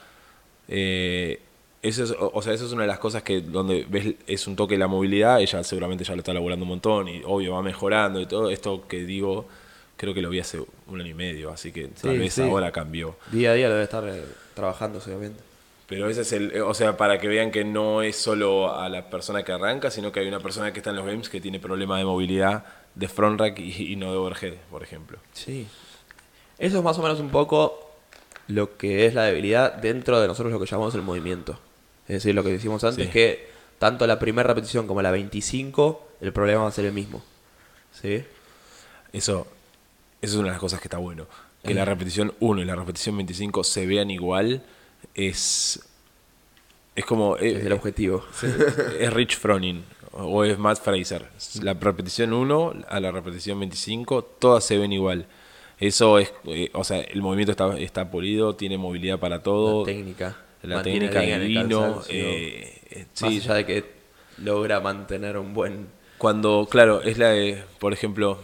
[0.67, 1.41] Eh,
[1.81, 4.47] eso es, o, o sea, eso es una de las cosas que donde ves es
[4.47, 7.53] un toque de la movilidad, ella seguramente ya lo está laburando un montón y obvio
[7.53, 8.49] va mejorando y todo.
[8.49, 9.47] Esto que digo,
[9.97, 13.17] creo que lo vi hace un año y medio, así que tal vez ahora cambió.
[13.31, 15.43] Día a día lo debe estar eh, trabajando, seguramente.
[15.93, 18.89] Pero ese es el, eh, o sea, para que vean que no es solo a
[18.89, 21.39] la persona que arranca, sino que hay una persona que está en los games que
[21.41, 25.17] tiene problemas de movilidad de front rack y, y no de overhead, por ejemplo.
[25.33, 25.67] Sí.
[26.57, 27.91] Eso es más o menos un poco
[28.47, 31.59] lo que es la debilidad dentro de nosotros lo que llamamos el movimiento.
[32.07, 33.11] Es decir, lo que decimos antes, Sí.
[33.11, 33.47] que
[33.79, 37.21] tanto la primera repetición como la 25, el problema va a ser el mismo.
[37.91, 38.23] ¿Sí?
[39.13, 39.47] Eso,
[40.21, 41.27] eso es una de las cosas que está bueno.
[41.63, 44.63] Que la repetición 1 y la repetición 25 se vean igual
[45.15, 45.79] es.
[46.95, 47.37] Es como.
[47.37, 48.23] eh, Es el objetivo.
[48.99, 51.27] es Rich Froning o es Matt Fraser.
[51.61, 55.25] La repetición 1 a la repetición 25, todas se ven igual.
[55.79, 56.31] Eso es.
[56.45, 59.79] eh, o sea, el movimiento está, está pulido, tiene movilidad para todo.
[59.79, 60.37] La técnica.
[60.61, 62.03] La mantiene técnica divino.
[62.09, 63.85] eh, eh, Más sí, allá de que
[64.37, 65.87] logra mantener un buen...
[66.17, 68.39] Cuando, claro, es la de, por ejemplo,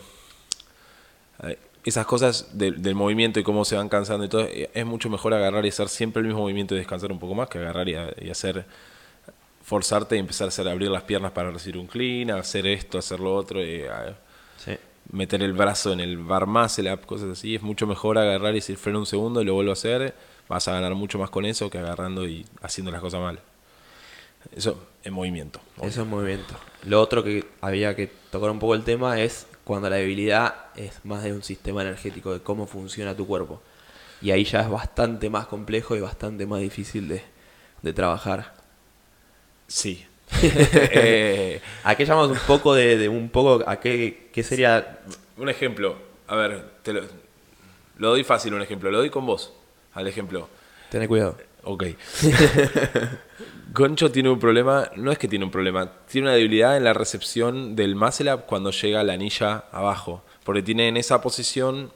[1.44, 4.86] eh, esas cosas del- del movimiento y cómo se van cansando y todo, eh, es
[4.86, 7.58] mucho mejor agarrar y hacer siempre el mismo movimiento y descansar un poco más que
[7.58, 8.66] agarrar y, a- y hacer,
[9.64, 13.20] forzarte y empezar a hacer, abrir las piernas para recibir un clean, hacer esto, hacer
[13.20, 14.18] lo otro, y, a-
[14.58, 14.72] Sí.
[15.12, 17.56] meter el brazo en el bar up, cosas así.
[17.56, 20.14] Es mucho mejor agarrar y decir freno un segundo y lo vuelvo a hacer.
[20.48, 23.40] Vas a ganar mucho más con eso que agarrando y haciendo las cosas mal.
[24.56, 25.60] Eso en movimiento.
[25.82, 26.56] Eso es movimiento.
[26.84, 31.06] Lo otro que había que tocar un poco el tema es cuando la debilidad es
[31.06, 33.62] más de un sistema energético, de cómo funciona tu cuerpo.
[34.20, 37.22] Y ahí ya es bastante más complejo y bastante más difícil de,
[37.84, 38.56] de trabajar.
[39.68, 40.08] Sí.
[40.42, 45.02] Eh, ¿A qué llamamos un poco de, de un poco, a qué, qué sería...
[45.38, 45.98] un ejemplo.
[46.26, 47.02] A ver, te lo,
[48.00, 48.90] lo doy fácil un ejemplo.
[48.90, 49.54] Lo doy con vos.
[49.94, 50.50] Al ejemplo.
[50.90, 51.38] Tener cuidado.
[51.64, 51.84] Ok.
[53.74, 56.94] Goncho tiene un problema, no es que tiene un problema, tiene una debilidad en la
[56.94, 60.24] recepción del muscle up cuando llega la anilla abajo.
[60.44, 61.92] Porque tiene en esa posición,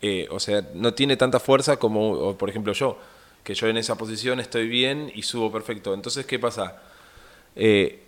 [0.00, 2.98] eh, o sea, no tiene tanta fuerza como, por ejemplo, yo.
[3.44, 5.94] Que yo en esa posición estoy bien y subo perfecto.
[5.94, 6.80] Entonces, ¿qué pasa?
[7.56, 8.02] Eh,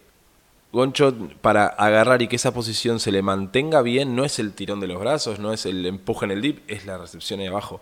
[0.73, 4.81] Goncho, para agarrar y que esa posición se le mantenga bien, no es el tirón
[4.81, 7.81] de los brazos, no es el empuje en el dip, es la recepción ahí abajo.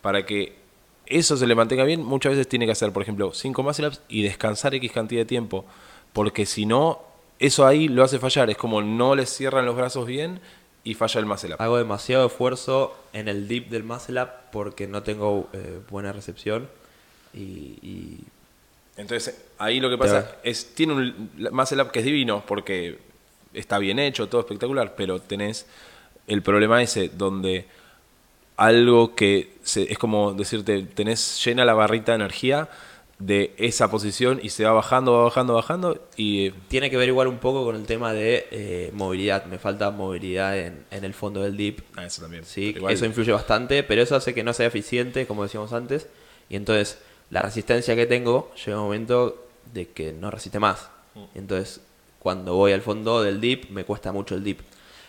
[0.00, 0.61] Para que
[1.06, 4.00] eso se le mantenga bien, muchas veces tiene que hacer, por ejemplo, 5 muscle ups
[4.08, 5.64] y descansar X cantidad de tiempo.
[6.12, 7.00] Porque si no,
[7.38, 8.50] eso ahí lo hace fallar.
[8.50, 10.40] Es como no le cierran los brazos bien
[10.84, 11.62] y falla el muscle up.
[11.62, 16.68] Hago demasiado esfuerzo en el dip del muscle up porque no tengo eh, buena recepción
[17.34, 18.18] y, y
[18.96, 22.98] Entonces, ahí lo que pasa es, tiene un muscle up que es divino porque
[23.54, 25.66] está bien hecho, todo espectacular, pero tenés
[26.26, 27.66] el problema ese donde
[28.56, 32.68] algo que se- es como decirte, tenés llena la barrita de energía
[33.18, 37.08] de esa posición y se va bajando, va bajando, bajando y eh, tiene que ver
[37.08, 39.44] igual un poco con el tema de eh, movilidad.
[39.46, 41.80] Me falta movilidad en, en el fondo del dip.
[41.96, 42.44] ah, eso también.
[42.44, 46.08] Sí, igual- eso influye bastante, pero eso hace que no sea eficiente, como decíamos antes.
[46.48, 46.98] Y entonces,
[47.30, 50.90] la resistencia que tengo llega un momento de que no resiste más.
[51.14, 51.20] Mm.
[51.36, 51.80] Entonces,
[52.18, 54.60] cuando voy al fondo del dip, me cuesta mucho el dip.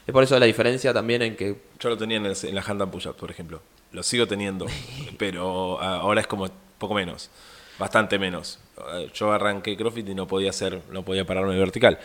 [0.06, 2.86] Es por eso la diferencia también en que Yo lo tenía en, el- en la
[2.88, 3.62] push-up, por ejemplo.
[3.92, 4.66] Lo sigo teniendo,
[5.18, 7.30] pero ah, ahora es como poco menos,
[7.80, 8.60] bastante menos.
[9.14, 12.00] Yo arranqué CrossFit y no podía hacer, no podía pararme vertical.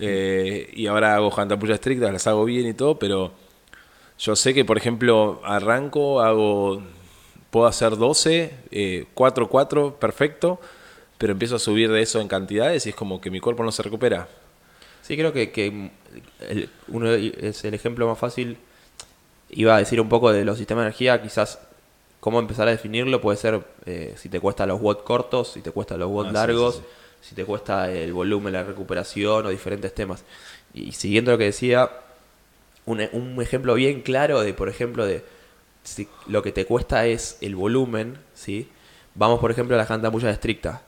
[0.00, 3.32] Eh, y ahora hago hand and push-up estrictas, las hago bien y todo, pero
[4.18, 6.82] yo sé que, por ejemplo, arranco, hago,
[7.50, 10.60] puedo hacer 12, eh, 4, 4, perfecto,
[11.18, 13.72] pero empiezo a subir de eso en cantidades y es como que mi cuerpo no
[13.72, 14.28] se recupera.
[15.08, 15.90] Sí, creo que, que
[16.40, 18.58] el- uno es el ejemplo más fácil.
[19.48, 21.58] Iba a decir un poco de los sistemas de energía, quizás
[22.20, 25.70] cómo empezar a definirlo puede ser eh, si te cuesta los watts cortos, si te
[25.70, 26.82] cuesta los watts Ah, sí, largos, sí,
[27.30, 30.24] si te cuesta el volumen, la recuperación o diferentes temas.
[30.74, 31.90] Y siguiendo lo que decía,
[32.84, 35.24] un, un ejemplo bien claro de, por ejemplo, de
[35.84, 38.68] si lo que te cuesta es el volumen, ¿sí?
[39.14, 40.82] Vamos, por ejemplo, a la janta muy estricta.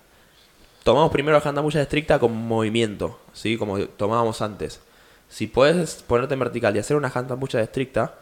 [0.82, 3.58] Tomamos primero la janta muy estricta con movimiento, ¿sí?
[3.58, 4.80] Como tomábamos antes.
[5.28, 8.14] Si puedes ponerte en vertical y hacer una janta muy estricta,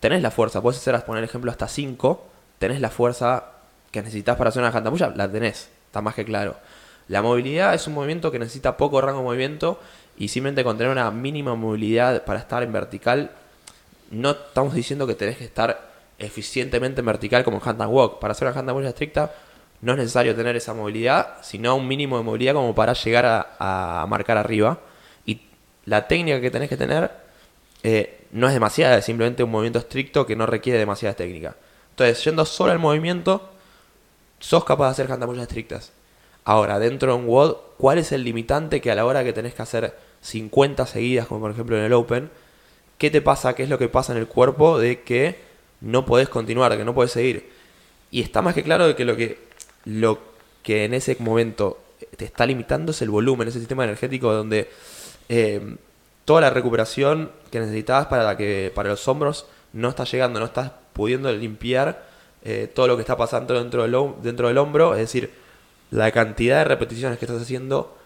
[0.00, 0.62] tenés la fuerza.
[0.62, 2.24] Puedes hacer, poner ejemplo, hasta 5.
[2.58, 3.44] Tenés la fuerza
[3.90, 5.68] que necesitas para hacer una janta puya, la tenés.
[5.86, 6.56] Está más que claro.
[7.08, 9.80] La movilidad es un movimiento que necesita poco rango de movimiento
[10.16, 13.30] y simplemente con tener una mínima movilidad para estar en vertical,
[14.10, 18.18] no estamos diciendo que tenés que estar eficientemente en vertical como en hand and walk.
[18.18, 19.32] Para hacer una hand and walk estricta
[19.80, 24.06] no es necesario tener esa movilidad, sino un mínimo de movilidad como para llegar a,
[24.08, 24.78] marcar arriba.
[25.26, 25.40] Y
[25.84, 27.10] la técnica que tenés que tener
[27.82, 31.56] eh, no es demasiada, es simplemente un movimiento estricto que no requiere demasiada técnica.
[31.90, 33.48] Entonces, yendo solo al movimiento,
[34.38, 35.92] sos capaz de hacer handapullas estrictas.
[36.44, 39.54] Ahora, dentro de un WOD, ¿cuál es el limitante que a la hora que tenés
[39.54, 42.30] que hacer 50 seguidas, como por ejemplo en el Open,
[42.98, 45.38] qué te pasa, qué es lo que pasa en el cuerpo de que
[45.80, 47.50] no podés continuar, que no podés seguir?
[48.10, 49.45] Y está más que claro de que lo que,
[49.86, 50.18] lo
[50.62, 51.80] que en ese momento
[52.16, 54.68] te está limitando es el volumen, ese sistema energético donde
[55.30, 55.76] eh,
[56.26, 60.72] toda la recuperación que necesitabas para, que, para los hombros no está llegando, no estás
[60.92, 62.06] pudiendo limpiar
[62.44, 65.32] eh, todo lo que está pasando dentro del, dentro del hombro, es decir,
[65.90, 67.96] la cantidad de repeticiones que estás haciendo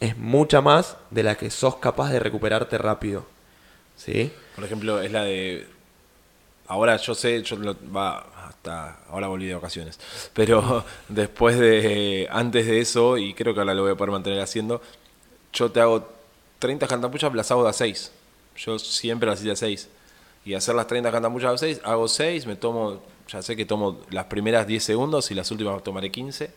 [0.00, 3.26] es mucha más de la que sos capaz de recuperarte rápido.
[3.96, 4.32] ¿Sí?
[4.56, 5.66] Por ejemplo, es la de.
[6.66, 8.26] Ahora yo sé, yo lo- va
[8.64, 8.98] hasta.
[9.10, 9.98] Ahora volví de vacaciones.
[10.32, 12.28] Pero después de.
[12.30, 14.80] Antes de eso, y creo que ahora lo voy a poder mantener haciendo,
[15.52, 16.08] yo te hago
[16.58, 18.12] 30 cantapuchas, las hago de a 6.
[18.56, 19.88] Yo siempre las hice a 6.
[20.46, 23.02] Y hacer las 30 cantapuchas a 6, hago 6, me tomo.
[23.28, 26.50] Ya sé que tomo las primeras 10 segundos y las últimas tomaré 15.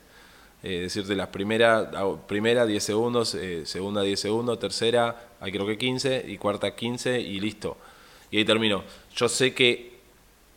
[0.63, 1.87] Eh, decirte las primeras,
[2.27, 7.21] primera 10 segundos, eh, segunda 10 segundos, tercera, ahí creo que 15, y cuarta 15
[7.21, 7.77] y listo.
[8.31, 8.83] Y ahí termino.
[9.15, 9.96] Yo sé que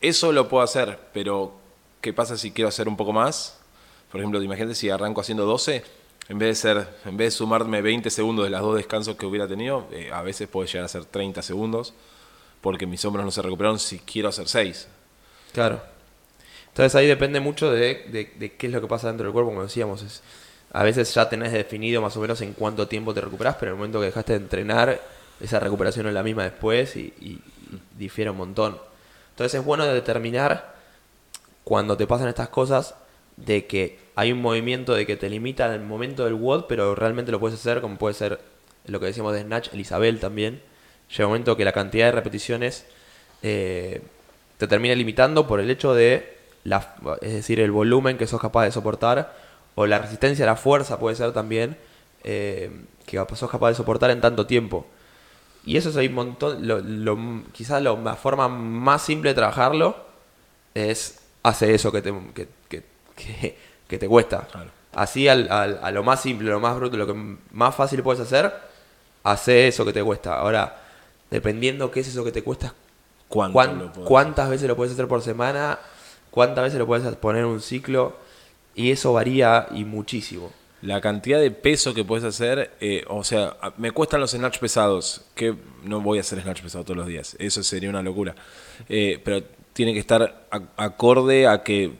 [0.00, 1.54] eso lo puedo hacer, pero
[2.00, 3.58] ¿qué pasa si quiero hacer un poco más?
[4.10, 5.84] Por ejemplo, imagínate si arranco haciendo 12,
[6.28, 9.26] en vez de ser, en vez de sumarme 20 segundos de las dos descansos que
[9.26, 11.92] hubiera tenido, eh, a veces puede llegar a ser 30 segundos,
[12.60, 14.88] porque mis hombros no se recuperaron si quiero hacer 6.
[15.52, 15.80] Claro.
[16.68, 20.02] Entonces ahí depende mucho de, qué es lo que pasa dentro del cuerpo, como decíamos.
[20.02, 20.22] Es,
[20.72, 23.74] a veces ya tenés definido más o menos en cuánto tiempo te recuperás, pero en
[23.74, 25.00] el momento que dejaste de entrenar,
[25.40, 27.40] esa recuperación es la misma después y- y
[27.98, 28.78] difiere un montón.
[29.40, 30.74] Entonces es bueno determinar
[31.64, 32.94] cuando te pasan estas cosas
[33.38, 37.32] de que hay un movimiento de que te limita el momento del WOD, pero realmente
[37.32, 38.38] lo puedes hacer como puede ser
[38.84, 40.60] lo que decíamos de Snatch, el Isabel también.
[41.08, 42.84] Llega un momento que la cantidad de repeticiones
[43.42, 44.02] eh,
[44.58, 46.36] te termina limitando por el hecho de,
[47.22, 49.34] es decir, el volumen que sos capaz de soportar
[49.74, 51.78] o la resistencia a la fuerza puede ser también
[52.24, 52.70] eh,
[53.06, 54.84] que sos capaz de soportar en tanto tiempo.
[55.64, 59.34] Y eso es ahí un montón, lo, lo- quizás lo- la forma más simple de
[59.34, 59.96] trabajarlo
[60.74, 62.84] es hace eso que te, que, que-
[63.16, 64.46] que- que te cuesta.
[64.50, 64.70] Claro.
[64.94, 67.14] Así al, al- a lo más simple, lo más bruto, lo que
[67.52, 68.52] más fácil puedes hacer,
[69.22, 70.36] hace eso que te cuesta.
[70.38, 70.80] Ahora,
[71.30, 72.74] dependiendo qué es eso que te cuesta,
[73.28, 75.78] ¿Cuánto cuán- lo puedo cuántas veces lo puedes hacer por semana,
[76.30, 78.16] cuántas veces lo puedes poner en un ciclo,
[78.74, 80.52] y eso varía y muchísimo.
[80.82, 85.22] La cantidad de peso que puedes hacer, eh, o sea, me cuestan los snatch pesados,
[85.34, 85.54] que
[85.84, 88.34] no voy a hacer snatch pesado todos los días, eso sería una locura.
[88.88, 89.42] Eh, pero
[89.74, 91.92] tiene que estar acorde a que,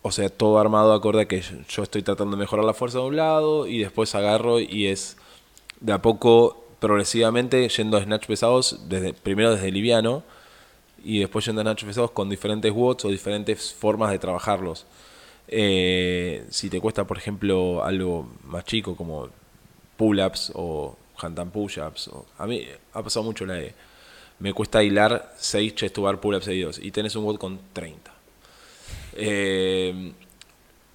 [0.00, 2.98] o sea, todo armado acorde a que yo- yo estoy tratando de mejorar la fuerza
[3.00, 5.18] de un lado y después agarro y es
[5.80, 10.22] de a poco, progresivamente, yendo a snatch pesados, desde, primero desde liviano
[11.04, 14.86] y después yendo a snatch pesados con diferentes watts o diferentes formas de trabajarlos.
[15.48, 19.28] Eh, si te cuesta, por ejemplo, algo más chico como
[19.96, 23.74] pull-ups o handstand push-ups, a mí ha pasado mucho la de
[24.38, 28.12] me cuesta hilar 6 chest to bar pull-ups seguidos y tenés un watt con 30.
[29.14, 30.12] Eh,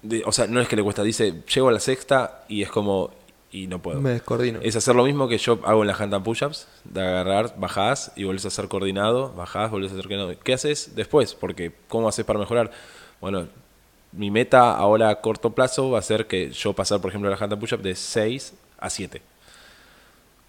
[0.02, 2.70] de- o sea, no es que le cuesta, dice, llego a la sexta y es
[2.70, 3.10] como,
[3.50, 4.00] y no puedo.
[4.00, 4.60] Me descoordino.
[4.62, 8.24] Es hacer lo mismo que yo hago en las handstand push-ups, de agarrar, bajás y
[8.24, 10.38] volvés a hacer coordinado, bajás, volvés a hacer coordinado.
[10.42, 11.34] ¿Qué haces después?
[11.34, 12.70] Porque, ¿cómo haces para mejorar?
[13.20, 13.46] Bueno,
[14.12, 17.36] mi meta ahora a corto plazo va a ser que yo pasar, por ejemplo, la
[17.36, 19.22] handstand push-up de 6 a 7.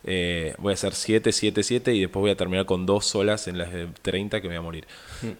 [0.05, 3.47] Eh, voy a hacer 7, 7, 7 y después voy a terminar con dos solas
[3.47, 4.87] en las de 30 que me voy a morir.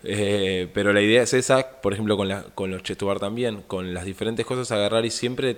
[0.06, 3.20] Eh, pero la idea es esa, por ejemplo, con, la, con los chest to bar
[3.20, 5.58] también, con las diferentes cosas agarrar y siempre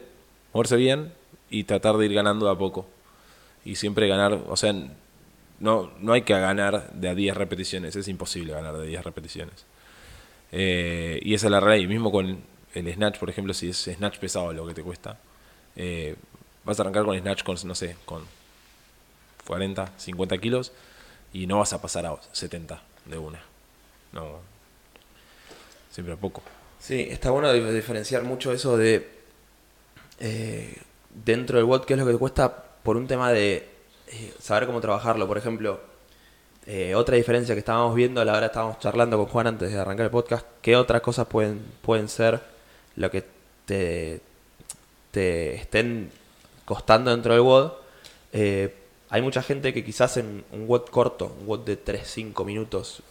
[0.53, 1.11] moverse bien
[1.49, 2.87] y tratar de ir ganando de a poco.
[3.63, 4.73] Y siempre ganar, o sea,
[5.59, 9.65] no, no hay que ganar de a 10 repeticiones, es imposible ganar de 10 repeticiones.
[10.51, 11.85] Eh, y esa es la realidad.
[11.85, 12.39] Y mismo con
[12.75, 15.17] el snatch, por ejemplo, si es snatch pesado lo que te cuesta,
[15.75, 16.15] eh,
[16.63, 18.23] vas a arrancar con snatch con, no sé, con
[19.47, 20.71] 40, 50 kilos
[21.33, 23.39] y no vas a pasar a 70 de una.
[24.11, 24.39] No.
[25.91, 26.41] Siempre a poco.
[26.79, 29.09] Sí, está bueno dif- diferenciar mucho eso de
[30.19, 30.77] eh,
[31.25, 33.67] dentro del WOD, qué es lo que te cuesta por un tema de
[34.07, 35.27] eh, saber cómo trabajarlo.
[35.27, 35.79] Por ejemplo,
[36.95, 40.05] otra diferencia que estábamos viendo a la hora estábamos charlando con Juan antes de arrancar
[40.05, 42.41] el podcast, qué otras cosas pueden, pueden ser
[42.95, 43.23] lo que
[43.65, 44.21] te,
[45.11, 46.09] te estén
[46.65, 47.71] costando dentro del WOD.
[48.33, 48.73] Eh,
[49.09, 53.01] hay mucha gente que quizás en un WOD corto, un WOD de 3-5 minutos,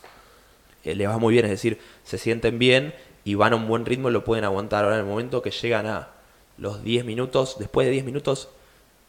[0.84, 3.86] eh, le va muy bien, es decir, se sienten bien y van a un buen
[3.86, 4.84] ritmo y lo pueden aguantar.
[4.84, 6.10] Ahora en el momento que llegan a
[6.58, 8.48] los 10 minutos, después de 10 minutos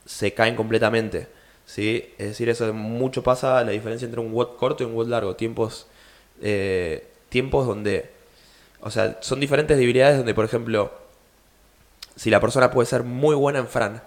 [0.05, 1.27] se caen completamente.
[1.65, 2.13] ¿sí?
[2.17, 5.35] Es decir, eso mucho pasa la diferencia entre un WOD corto y un WOD largo.
[5.35, 5.87] Tiempos,
[6.41, 8.11] eh, tiempos donde,
[8.85, 10.93] o sea, son diferentes debilidades donde, por ejemplo,
[12.15, 14.01] si la persona puede ser muy buena en Fran,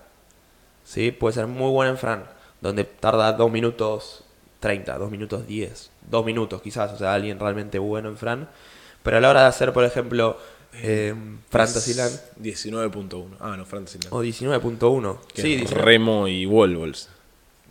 [0.85, 1.11] ¿sí?
[1.12, 2.24] puede ser muy buena en Fran,
[2.61, 4.24] donde tarda 2 minutos
[4.61, 8.49] 30, 2 minutos 10, 2 minutos quizás, o sea, alguien realmente bueno en Fran.
[9.03, 10.37] Pero a la hora de hacer, por ejemplo,
[10.74, 11.14] eh,
[11.51, 12.12] Fantasyland
[12.45, 13.37] Es 19.1.
[13.41, 14.12] Ah, no, Fantasyland.
[14.12, 15.18] o 19.1.
[15.35, 15.85] Que Sí, es 19.
[15.85, 17.09] Remo y Wolvols.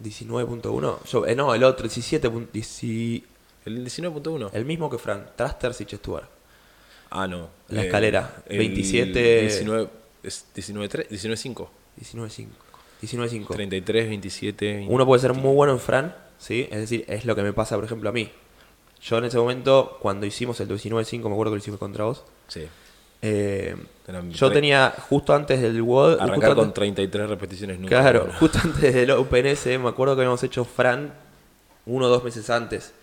[0.03, 0.99] 19.1.
[1.05, 2.30] Yo, eh, no, el otro, 17.
[2.30, 3.24] pun- dieci-
[3.66, 4.49] ¿El 19.1?
[4.53, 6.30] El mismo que Fran, Trasters y Chestuar.
[7.10, 7.49] Ah, no.
[7.70, 9.41] La escalera, el 27.
[9.41, 9.88] 19,
[10.24, 11.68] es 19.3, 19.5.
[12.01, 12.47] 19.5.
[13.01, 13.47] 19.5.
[13.53, 14.74] 33, 27.
[14.74, 14.93] 20.
[14.93, 16.68] Uno puede ser muy bueno en Fran, ¿sí?
[16.72, 18.30] Es decir, es lo que me pasa, por ejemplo, a mí.
[19.01, 22.24] Yo en ese momento, cuando hicimos el 19.5, me acuerdo que lo hicimos contra vos.
[22.47, 22.66] Sí.
[23.22, 23.76] eh,
[24.30, 26.20] yo tenía, justo antes del WOD.
[26.22, 27.99] Arrancar con antes- 33 repeticiones nunca.
[28.01, 31.14] Claro, justo antes del OpenS, me acuerdo que habíamos hecho Fran
[31.86, 32.93] uno o dos meses antes.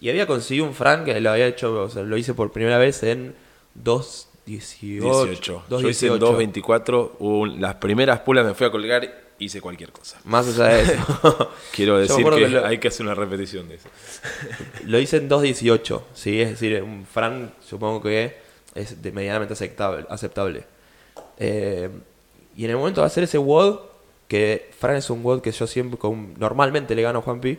[0.00, 2.78] Y había conseguido un Fran que lo había hecho, o sea, lo hice por primera
[2.78, 3.34] vez en
[3.82, 5.00] 2.18.
[5.00, 5.64] 18.
[5.70, 7.12] Yo hice en 2.24.
[7.18, 10.18] hubo un- Las primeras pulas me fui a colgar hice cualquier cosa.
[10.24, 11.50] Más allá de eso.
[11.74, 13.88] Quiero decir que, que lo- hay que hacer una repetición de eso.
[14.86, 16.40] lo hice en 2.18, ¿sí?
[16.40, 18.36] Es decir, un Fran supongo que
[18.74, 20.06] es de medianamente aceptable.
[20.10, 20.64] aceptable.
[21.38, 21.88] Eh,
[22.56, 23.78] y en el momento de hacer ese WOD,
[24.28, 27.58] que Fran es un WOD que yo siempre, con- normalmente le gano a Juanpi,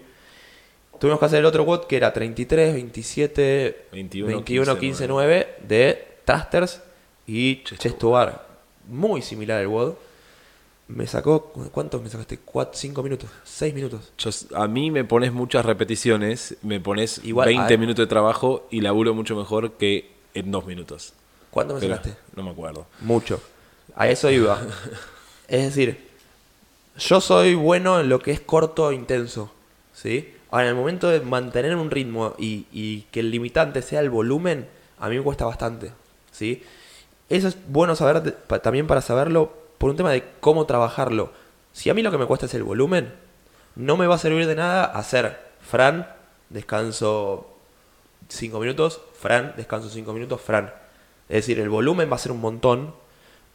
[1.02, 6.08] tuvimos que hacer el otro WOD que era 33, 27, 21, 21, 15, 9 de
[6.26, 6.80] Trasters
[7.26, 8.48] y Chest Chest to Bar.
[8.88, 9.94] Muy similar el WOD.
[10.90, 12.38] Me sacó, ¿cuántos me sacaste?
[12.38, 14.12] 4, 5 minutos, 6 minutos.
[14.18, 18.68] Yo- a mí me pones muchas repeticiones, me pones Igual, 20 a- minutos de trabajo
[18.70, 21.14] y laburo mucho mejor que en dos minutos.
[21.50, 22.18] ¿Cuánto me Pero sacaste?
[22.36, 22.86] no me acuerdo.
[23.02, 23.42] Mucho.
[23.96, 24.62] A eso iba.
[25.48, 25.98] Es decir,
[26.98, 29.52] yo soy bueno en lo que es corto e intenso.
[29.94, 30.34] ¿Sí?
[30.52, 34.68] Ahora, en el momento de mantener un ritmo y, que el limitante sea el volumen,
[35.00, 35.94] a mí me cuesta bastante.
[36.32, 36.64] ¿Sí?
[37.30, 38.22] Eso es bueno saber
[38.62, 41.32] también para saberlo por un tema de cómo trabajarlo.
[41.72, 43.14] Si a mí lo que me cuesta es el volumen,
[43.76, 46.08] no me va a servir de nada hacer Fran,
[46.50, 47.48] descanso
[48.28, 50.74] 5 minutos, Fran, descanso 5 minutos, Fran.
[51.30, 52.94] Es decir, el volumen va a ser un montón,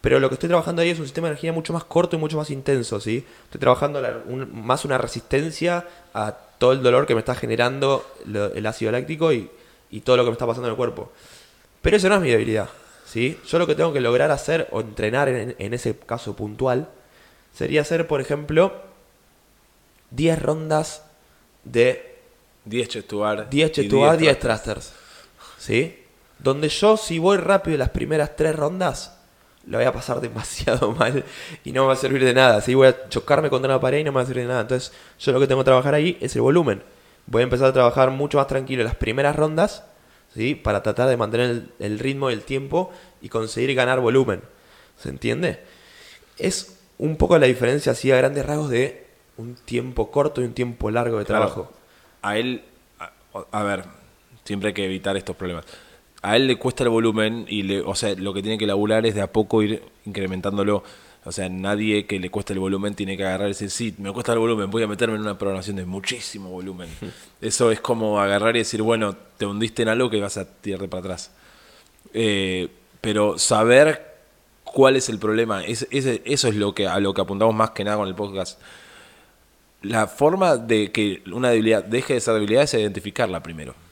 [0.01, 2.19] pero lo que estoy trabajando ahí es un sistema de energía mucho más corto y
[2.19, 3.27] mucho más intenso, ¿sí?
[3.45, 4.01] Estoy trabajando
[4.51, 9.33] más una resistencia a todo el dolor que me está generando lo- el ácido láctico
[9.33, 9.51] y,
[9.91, 11.13] y todo lo que me está pasando en el cuerpo.
[11.83, 12.69] Pero eso no es mi debilidad,
[13.07, 13.39] ¿sí?
[13.47, 16.89] Yo lo que tengo que lograr hacer o entrenar en, en ese caso puntual
[17.55, 18.73] sería hacer, por ejemplo,
[20.11, 21.03] 10 rondas
[21.65, 22.17] de
[22.65, 24.63] 10 chest to bar 10 y chest to bar, 10 thrusters.
[24.63, 24.93] thrusters.
[25.59, 26.03] ¿Sí?
[26.39, 29.16] Donde yo, si voy rápido las primeras 3 rondas,
[29.67, 31.25] lo voy a pasar demasiado mal
[31.65, 32.61] y no me va a servir de nada.
[32.61, 32.75] ¿sí?
[32.75, 34.61] Voy a chocarme contra una pared y no me va a servir de nada.
[34.63, 36.83] Entonces, yo lo que tengo que trabajar ahí es el volumen.
[37.27, 39.85] Voy a empezar a trabajar mucho más tranquilo las primeras rondas,
[40.35, 40.55] ¿sí?
[40.55, 44.43] Para tratar de mantener el, el ritmo y el tiempo y conseguir ganar volumen.
[44.97, 45.61] ¿Se entiende?
[46.39, 49.07] Es un poco la diferencia así a grandes rasgos de
[49.37, 51.47] un tiempo corto y un tiempo largo de Claro.
[51.47, 51.73] trabajo.
[52.23, 52.63] A él,
[52.99, 53.11] a,
[53.51, 53.85] a ver,
[54.45, 55.65] siempre hay que evitar estos problemas.
[56.27, 59.07] A él le cuesta el volumen y, le, o sea, lo que tiene que laburar
[59.07, 60.83] es de a poco ir incrementándolo.
[61.25, 64.13] O sea, nadie que le cueste el volumen tiene que agarrar y decir, sí, me
[64.13, 66.89] cuesta el volumen, voy a meterme en una programación de muchísimo volumen.
[67.41, 70.89] Eso es como agarrar y decir, bueno, te hundiste en algo que vas a tirarte
[70.89, 71.31] para atrás.
[72.13, 72.71] Eh,
[73.01, 74.17] pero saber
[74.65, 77.85] cuál es el problema, es, eso es lo que, a lo que apuntamos más que
[77.85, 78.61] nada con el podcast.
[79.83, 83.86] La forma de que una debilidad deje de ser debilidad es identificarla primero.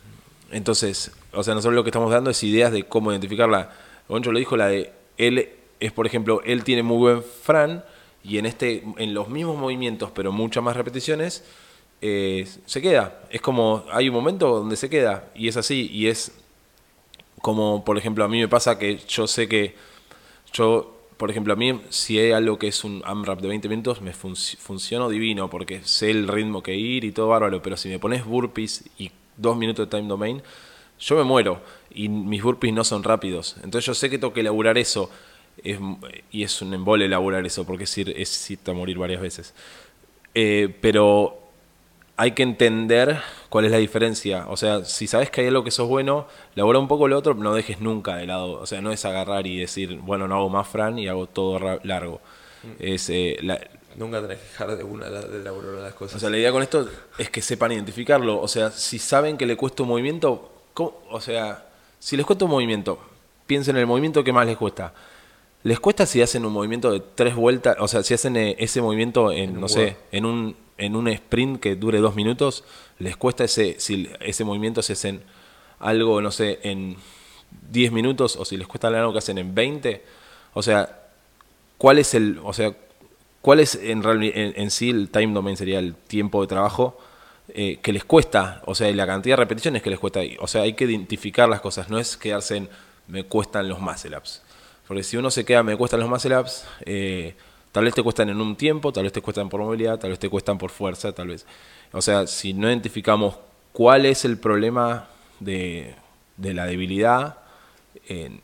[0.51, 3.71] Entonces, o sea, nosotros lo que estamos dando es ideas de cómo identificarla.
[4.09, 5.49] Goncho lo dijo, la de él
[5.81, 7.85] es, por ejemplo, él tiene muy buen Fran
[8.23, 11.45] y en este, en los mismos movimientos, pero muchas más repeticiones,
[12.03, 13.23] eh, se queda.
[13.31, 16.33] Es como, hay un momento donde se queda y es así y es
[17.41, 19.75] como, por ejemplo, a mí me pasa que yo sé que
[20.53, 24.01] yo, por ejemplo, a mí, si hay algo que es un AMRAP de 20 minutos,
[24.01, 27.63] me func- funciono divino porque sé el ritmo que ir y todo bárbaro.
[27.63, 30.43] Pero si me pones burpees y dos minutos de time domain,
[30.99, 31.61] yo me muero
[31.91, 33.57] y mis burpees no son rápidos.
[33.63, 35.11] Entonces yo sé que tengo que elaborar eso.
[35.63, 35.79] Es-
[36.33, 39.55] y es un embole elaborar eso porque es, ir, es irte a morir varias veces.
[40.35, 41.39] Eh, pero
[42.17, 44.47] hay que entender cuál es la diferencia.
[44.49, 47.35] O sea, si sabes que hay algo que sos bueno, labora un poco lo otro,
[47.35, 48.61] no dejes nunca de lado.
[48.61, 51.59] O sea, no es agarrar y decir, bueno, no hago más Fran y hago todo
[51.83, 52.21] largo.
[52.79, 53.61] Es, eh, la,
[53.97, 56.17] Nunca tenés que dejar de una de elaborar las cosas.
[56.17, 56.89] o sea, la idea con esto
[57.19, 58.41] es que sepan identificarlo.
[58.41, 61.03] O sea, si saben que le cuesta un movimiento, ¿cómo?
[61.11, 61.67] o sea,
[61.99, 62.99] si les cuesta un movimiento,
[63.47, 64.93] piensen en el movimiento que más les cuesta.
[65.63, 67.77] ¿Les cuesta si hacen un movimiento de tres vueltas?
[67.81, 71.61] O sea, si hacen eh, ese movimiento en, no sé, en un, en un sprint
[71.61, 72.65] que dure dos minutos,
[72.99, 75.23] ¿les cuesta ese, si ese movimiento se hacen
[75.79, 76.97] algo, no sé, en
[77.71, 80.05] 10 minutos o si les cuesta algo que hacen en 20?
[80.53, 81.09] O sea,
[81.79, 82.75] ¿cuál es el, o sea,
[83.45, 86.99] cuál es en, en, en sí el time domain sería el tiempo de trabajo
[87.49, 90.63] eh, que les cuesta, o sea, la cantidad de repeticiones que les cuesta, o sea,
[90.63, 92.71] hay que identificar las cosas, no es quedarse en
[93.07, 94.41] me cuestan los muscle ups,
[94.89, 97.35] porque si uno se queda me cuestan los muscle ups, eh,
[97.71, 100.19] tal vez te cuestan en un tiempo, tal vez te cuestan por movilidad, tal vez
[100.19, 101.45] te cuestan por fuerza, tal vez,
[101.93, 103.37] o sea, si no identificamos
[103.75, 105.95] cuál es el problema de,
[106.39, 107.41] de la debilidad,
[108.09, 108.41] eh,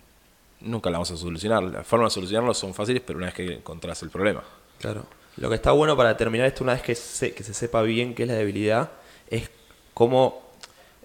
[0.61, 1.63] nunca la vamos a solucionar.
[1.63, 4.43] Las formas de solucionarlo son fáciles, pero una vez que encontrás el problema.
[4.81, 5.05] Claro.
[5.37, 8.15] Lo que está bueno para terminar esto, una vez que se, que se sepa bien
[8.15, 8.91] qué es la debilidad,
[9.29, 9.51] es
[9.95, 10.43] cómo,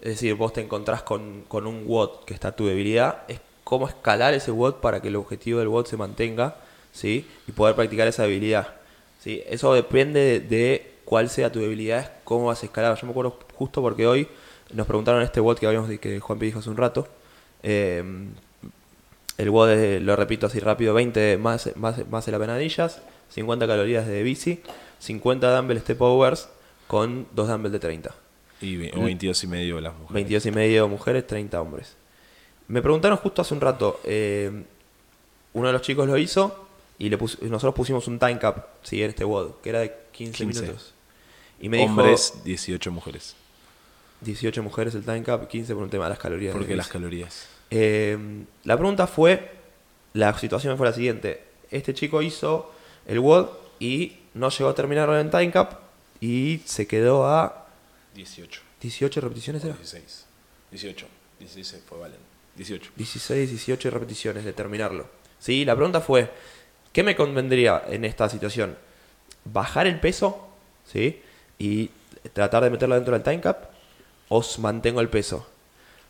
[0.01, 3.87] es decir, vos te encontrás con, con un WOD que está tu debilidad, es cómo
[3.87, 6.55] escalar ese WOD para que el objetivo del WOD se mantenga,
[6.91, 7.27] ¿sí?
[7.47, 8.75] Y poder practicar esa debilidad,
[9.19, 9.43] ¿sí?
[9.47, 12.97] Eso depende de, cuál sea tu debilidad, es cómo vas a escalar.
[12.99, 14.27] Yo me acuerdo justo porque hoy
[14.73, 17.07] nos preguntaron este WOD que habíamos que Juan dijo hace un rato,
[17.63, 18.03] eh,
[19.37, 24.07] el es, lo repito así rápido, 20 más, más, más de las penadillas, 50 calorías
[24.07, 24.61] de bici,
[24.99, 26.49] 50 dumbbell step overs
[26.87, 28.15] con 2 dumbbell de 30.
[28.61, 30.13] Y ve- o 22 y medio las mujeres.
[30.13, 31.95] 22 y medio mujeres, 30 hombres.
[32.67, 34.63] Me preguntaron justo hace un rato, eh,
[35.53, 36.67] uno de los chicos lo hizo
[36.97, 39.93] y le pus- nosotros pusimos un time cap, sí, en este WOD, que era de
[40.11, 40.61] 15, 15.
[40.61, 40.93] minutos.
[41.59, 43.35] Y me Hombres, dijo 18 mujeres.
[44.21, 46.53] 18 mujeres el time cap, 15 por un tema de las calorías.
[46.53, 46.93] de Porque las bici.
[46.93, 47.47] calorías.
[47.69, 48.17] Eh,
[48.63, 49.51] la pregunta fue,
[50.13, 51.43] la situación fue la siguiente.
[51.71, 52.71] Este chico hizo
[53.05, 53.49] el WOD
[53.79, 55.79] y no llegó a terminarlo en time cap
[56.19, 57.67] y se quedó a
[58.15, 58.61] 18.
[58.81, 59.63] 18 repeticiones.
[59.63, 59.75] ¿era?
[59.75, 60.25] 16.
[60.71, 61.07] 18.
[61.39, 62.19] 16 fue Valen.
[62.55, 62.91] 18.
[62.95, 65.07] 16, 18 repeticiones de terminarlo.
[65.39, 65.65] ¿Sí?
[65.65, 66.31] La pregunta fue,
[66.93, 68.77] ¿qué me convendría en esta situación?
[69.43, 70.47] ¿Bajar el peso?
[70.91, 71.21] ¿Sí?
[71.59, 71.89] Y
[72.33, 73.65] tratar de meterlo dentro del time cap
[74.29, 75.47] o mantengo el peso.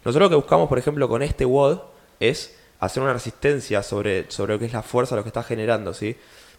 [0.04, 1.80] Nosotros lo que buscamos, por ejemplo, con este WOD
[2.20, 5.94] es hacer una resistencia sobre, sobre lo que es la fuerza, lo que está generando,
[5.94, 6.16] ¿sí?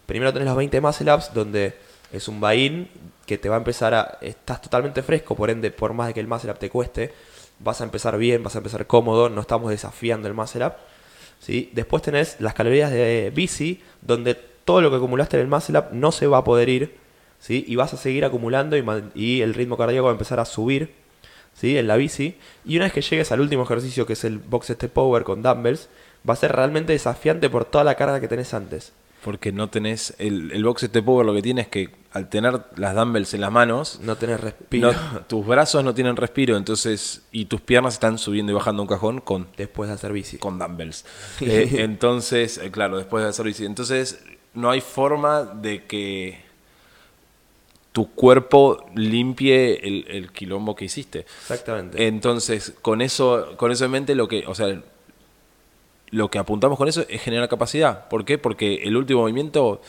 [0.07, 1.74] Primero tenés los 20 muscle ups, donde
[2.12, 2.88] es un buy-in
[3.26, 4.18] que te va a empezar a...
[4.20, 7.12] Estás totalmente fresco, por ende, por más de que el muscle up te cueste,
[7.59, 10.74] vas a empezar bien, vas a empezar cómodo, no estamos desafiando el muscle up,
[11.40, 11.70] ¿sí?
[11.72, 15.86] Después tenés las calorías de bici, donde todo lo que acumulaste en el muscle up
[15.92, 16.96] no se va a poder ir,
[17.40, 17.64] ¿sí?
[17.66, 18.76] Y vas a seguir acumulando
[19.14, 20.94] y, el ritmo cardíaco va a empezar a subir,
[21.54, 21.76] ¿sí?
[21.78, 22.36] En la bici.
[22.64, 25.42] Y una vez que llegues al último ejercicio, que es el box step power con
[25.42, 25.88] dumbbells,
[26.28, 28.92] va a ser realmente desafiante por toda la carga que tenés antes.
[29.27, 30.14] Porque no tenés.
[30.18, 33.43] El, el box step over lo que tiene es que al tener las dumbbells en
[33.43, 37.22] las manos, No tenés respiro no- tus brazos no tienen respiro, entonces.
[37.33, 40.39] Y tus piernas están subiendo y bajando un cajón con, después de hacer bici.
[40.39, 41.05] con dumbbells.
[41.43, 43.66] Eh, entonces, eh, claro, después de hacer bici.
[43.66, 44.24] Entonces,
[44.55, 46.41] no hay forma de que
[47.93, 51.20] tu cuerpo limpie el, el quilombo que hiciste.
[51.20, 52.07] Exactamente.
[52.07, 54.81] Entonces, con eso, con eso en mente, lo que, o sea,
[56.11, 58.09] lo que apuntamos con eso es generar capacidad.
[58.09, 58.38] ¿Por qué?
[58.38, 59.80] Porque el último movimiento,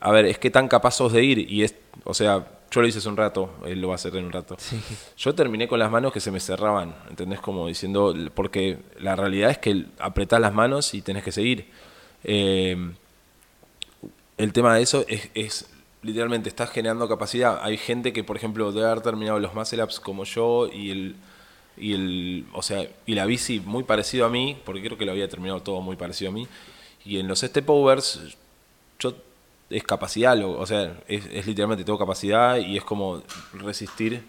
[0.00, 2.86] a ver, es que tan capaz sos de ir y es, o sea, yo lo
[2.86, 4.56] hice hace un rato, él lo va a hacer en un rato.
[4.58, 4.80] Sí.
[5.16, 7.40] Yo terminé con las manos que se me cerraban, ¿entendés?
[7.40, 11.68] Como diciendo, porque la realidad es que apretás las manos y tenés que seguir.
[12.24, 12.76] Eh,
[14.36, 15.70] el tema de eso es, es
[16.02, 17.60] literalmente estás generando capacidad.
[17.62, 21.16] Hay gente que, por ejemplo, debe haber terminado los muscle ups como yo y el
[21.76, 25.12] y el, o sea, y la bici muy parecido a mí, porque creo que lo
[25.12, 26.46] había terminado todo muy parecido a mí.
[27.04, 28.36] Y en los step overs
[28.98, 29.14] yo
[29.70, 33.22] es capacidad, o sea, es, literalmente tengo capacidad y es como
[33.52, 34.22] resistir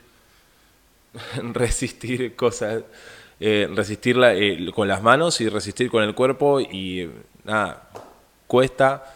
[1.54, 2.84] resistir cosas,
[3.40, 7.10] eh, resistirla eh, con las manos y resistir con el cuerpo y eh,
[7.44, 7.90] nada,
[8.48, 9.14] cuesta.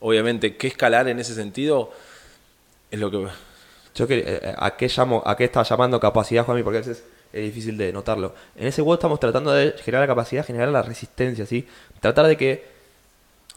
[0.00, 1.92] Obviamente, ¿qué escalar en ese sentido?
[2.90, 3.28] Es lo que...
[3.94, 6.62] Yo que, eh, ¿a qué llamo, a qué llamando capacidad, Juanmi?
[6.62, 8.34] Porque a veces es difícil de notarlo.
[8.56, 11.66] En ese WOD estamos tratando de generar la capacidad, generar la resistencia, ¿sí?
[12.00, 12.66] Tratar de que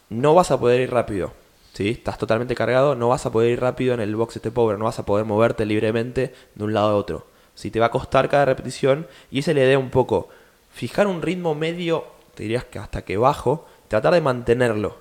[0.09, 1.33] no vas a poder ir rápido,
[1.73, 1.89] ¿sí?
[1.89, 4.85] Estás totalmente cargado, no vas a poder ir rápido en el box step over, no
[4.85, 7.25] vas a poder moverte libremente de un lado a otro.
[7.55, 7.71] ¿sí?
[7.71, 10.29] Te va a costar cada repetición y esa es la idea un poco.
[10.71, 12.05] Fijar un ritmo medio,
[12.35, 14.97] te dirías que hasta que bajo, tratar de mantenerlo,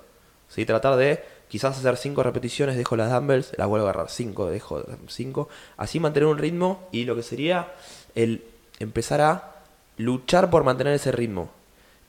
[0.49, 0.65] ¿sí?
[0.65, 4.83] Tratar de quizás hacer 5 repeticiones, dejo las dumbbells, las vuelvo a agarrar 5, dejo
[5.07, 5.49] 5.
[5.77, 7.73] Así mantener un ritmo y lo que sería
[8.15, 8.43] el
[8.81, 9.51] empezar a
[9.97, 11.49] luchar por mantener ese ritmo.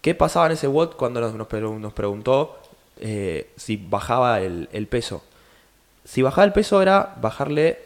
[0.01, 2.59] ¿Qué pasaba en ese WOD cuando nos, nos pre- nos preguntó
[3.01, 5.23] eh, si bajaba el, el peso?
[6.05, 7.79] Si bajaba el peso era bajarle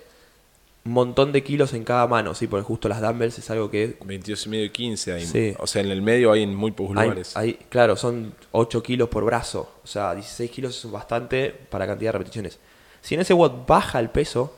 [0.87, 2.47] un montón de kilos en cada mano, ¿sí?
[2.47, 5.55] Porque justo las dumbbells es algo que 22 y medio y 15 hay, Sí.
[5.59, 7.37] O sea, en el medio hay en muy pocos hay, lugares.
[7.37, 9.69] hay- claro, son 8 kilos por brazo.
[9.83, 12.59] O sea, 16 kilos es bastante para cantidad de repeticiones.
[13.03, 14.55] Si en ese WOD baja el peso,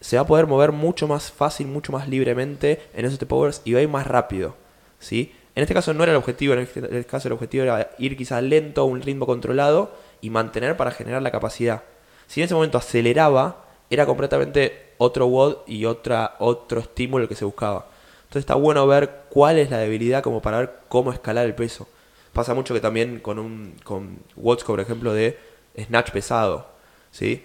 [0.00, 3.62] se va a poder mover mucho más fácil, mucho más libremente en esos step overs
[3.64, 4.54] y va a ir más rápido.
[4.98, 5.34] ¿sí?
[5.54, 8.16] En este caso no era el objetivo, en este este caso el objetivo era ir
[8.16, 11.82] quizás lento a un ritmo controlado y mantener para generar la capacidad.
[12.26, 17.44] Si en ese momento aceleraba, era completamente otro WOD y otra, otro estímulo que se
[17.44, 17.86] buscaba.
[18.22, 21.88] Entonces está bueno ver cuál es la debilidad como para ver cómo escalar el peso.
[22.32, 25.36] Pasa mucho que también con un con WODs, por ejemplo, de
[25.76, 26.68] snatch pesado,
[27.10, 27.44] ¿sí?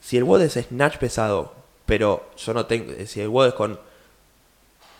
[0.00, 1.54] Si el WOD es snatch pesado,
[1.86, 3.80] pero yo no tengo, si el WOD es con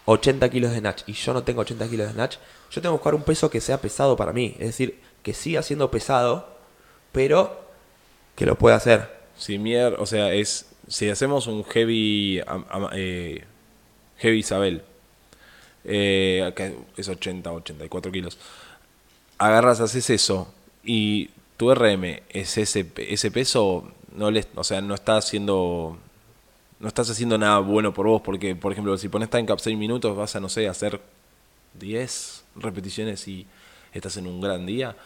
[0.07, 2.37] 80 kilos de snatch y yo no tengo 80 kilos de snatch,
[2.71, 4.55] yo tengo que buscar un peso que sea pesado para mí.
[4.59, 6.49] Es decir, que siga siendo pesado,
[7.13, 7.61] pero
[8.35, 9.19] que lo pueda hacer.
[9.37, 12.41] Si mier, o sea, es si hacemos un heavy
[12.93, 13.45] eh,
[14.17, 14.83] heavy Isabel,
[15.85, 18.39] eh, que es 80, 84 kilos,
[19.37, 25.17] agarras, haces eso y tu RM es ese, ese peso, no o sea, no está
[25.17, 25.99] haciendo
[26.81, 29.77] no estás haciendo nada bueno por vos porque, por ejemplo, si pones time cap 6
[29.77, 31.01] minutos vas a, no sé, hacer
[31.79, 33.47] 10 repeticiones y
[33.93, 34.97] estás en un gran día.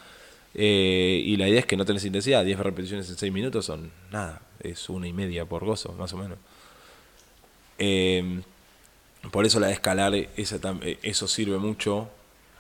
[0.55, 2.45] Eh, y la idea es que no tenés intensidad.
[2.45, 4.43] 10 repeticiones en 6 minutos son nada.
[4.61, 6.39] Es una y media por gozo, más o menos.
[7.79, 8.43] Eh,
[9.31, 12.11] por eso la de escalar, esa eh, eso sirve mucho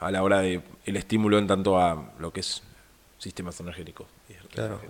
[0.00, 2.62] a la hora de el estímulo en tanto a lo que es
[3.18, 4.07] sistemas energéticos.
[4.50, 4.80] Claro.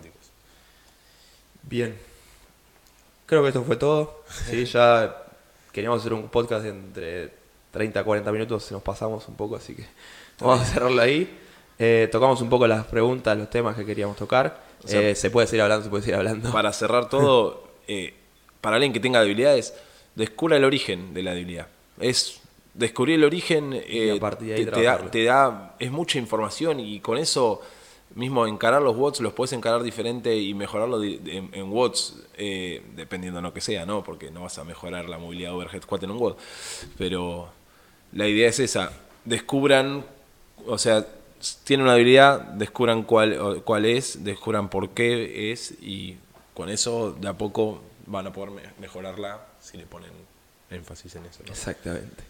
[1.62, 1.96] Bien.
[3.26, 4.22] Creo que esto fue todo.
[4.50, 5.16] Sí, ya
[5.72, 7.30] queríamos hacer un podcast de entre
[7.70, 9.86] 30 a 40 minutos, se nos pasamos un poco, así que
[10.40, 11.38] vamos a cerrarlo ahí.
[11.78, 14.60] Eh, tocamos un poco las preguntas, los temas que queríamos tocar.
[14.84, 16.52] O sea, Eh, se puede seguir hablando, se puede seguir hablando.
[16.52, 18.14] Para cerrar todo, eh,
[18.60, 19.74] para alguien que tenga debilidades,
[20.14, 21.66] descubra el origen de la debilidad.
[21.98, 22.40] Es
[22.74, 26.78] descubrir el origen, a partir de ahí te, te da, te da- es mucha información
[26.80, 27.62] y con eso
[28.14, 33.38] mismo encarar los watts los puedes encarar diferente y mejorarlo en, en watts, eh, dependiendo
[33.38, 34.02] de lo que sea, ¿no?
[34.04, 36.38] Porque no vas a mejorar la movilidad overhead squat en un watt.
[36.98, 37.48] Pero
[38.12, 38.92] la idea es esa,
[39.24, 40.04] descubran,
[40.66, 41.06] o sea,
[41.64, 46.16] tienen una habilidad, descubran cuál, cuál es, descubran por qué es y
[46.54, 50.10] con eso de a poco van a poder me- mejorarla si le ponen
[50.70, 51.40] énfasis en eso.
[51.46, 52.22] Exactamente.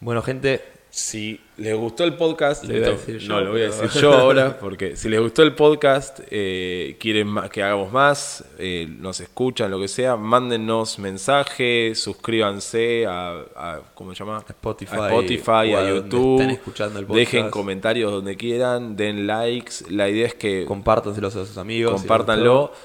[0.00, 0.62] Bueno, gente,
[0.92, 4.96] Si les gustó el podcast, a yo, no lo voy a decir yo ahora, porque
[4.96, 9.86] si les gustó el podcast, eh, quieren que hagamos más, eh, nos escuchan, lo que
[9.86, 14.42] sea, mándennos mensajes, suscríbanse a, a- ¿cómo se llama?
[14.48, 17.18] Spotify, a, Spotify, a YouTube, estén escuchando el podcast.
[17.32, 21.92] dejen comentarios donde quieran, den likes, la idea es que Compártanselos a sus amigos.
[21.92, 22.60] si compártanlo.
[22.62, 22.76] gustó.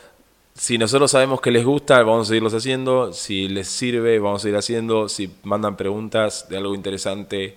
[0.58, 3.12] Si nosotros sabemos que les gusta, vamos a seguirlos haciendo.
[3.12, 5.10] Si les sirve, vamos a seguir haciendo.
[5.10, 7.56] Si mandan preguntas de algo interesante,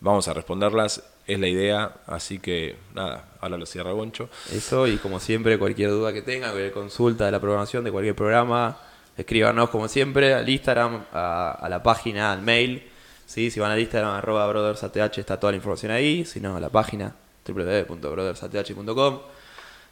[0.00, 1.02] vamos a responderlas.
[1.26, 1.92] Es la idea.
[2.06, 4.28] Así que nada, ahora lo cierra Goncho.
[4.52, 8.16] Eso, y como siempre, cualquier duda que tengan, cualquier consulta de la programación de cualquier
[8.16, 8.78] programa,
[9.16, 12.88] escríbanos como siempre al Instagram, a, la página, al mail.
[13.26, 13.50] ¿sí?
[13.50, 16.24] Si van al Instagram, arroba brothersath, está toda la información ahí.
[16.24, 17.14] Si no, a la página
[17.46, 19.18] www.brothersath.com.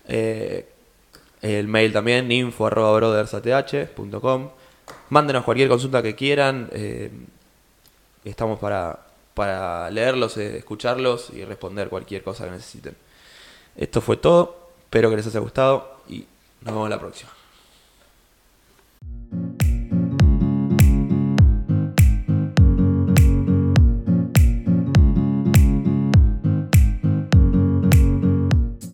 [0.08, 0.68] Eh,
[1.40, 4.50] el mail también, info arroba brothersath.com.
[5.10, 6.68] Mándenos cualquier consulta que quieran.
[6.72, 7.10] eh,
[8.24, 9.07] estamos para,
[9.38, 12.96] para leerlos, eh, escucharlos y responder cualquier cosa que necesiten.
[13.76, 14.70] Esto fue todo.
[14.80, 16.26] Espero que les haya gustado y
[16.62, 17.37] nos vemos la próxima.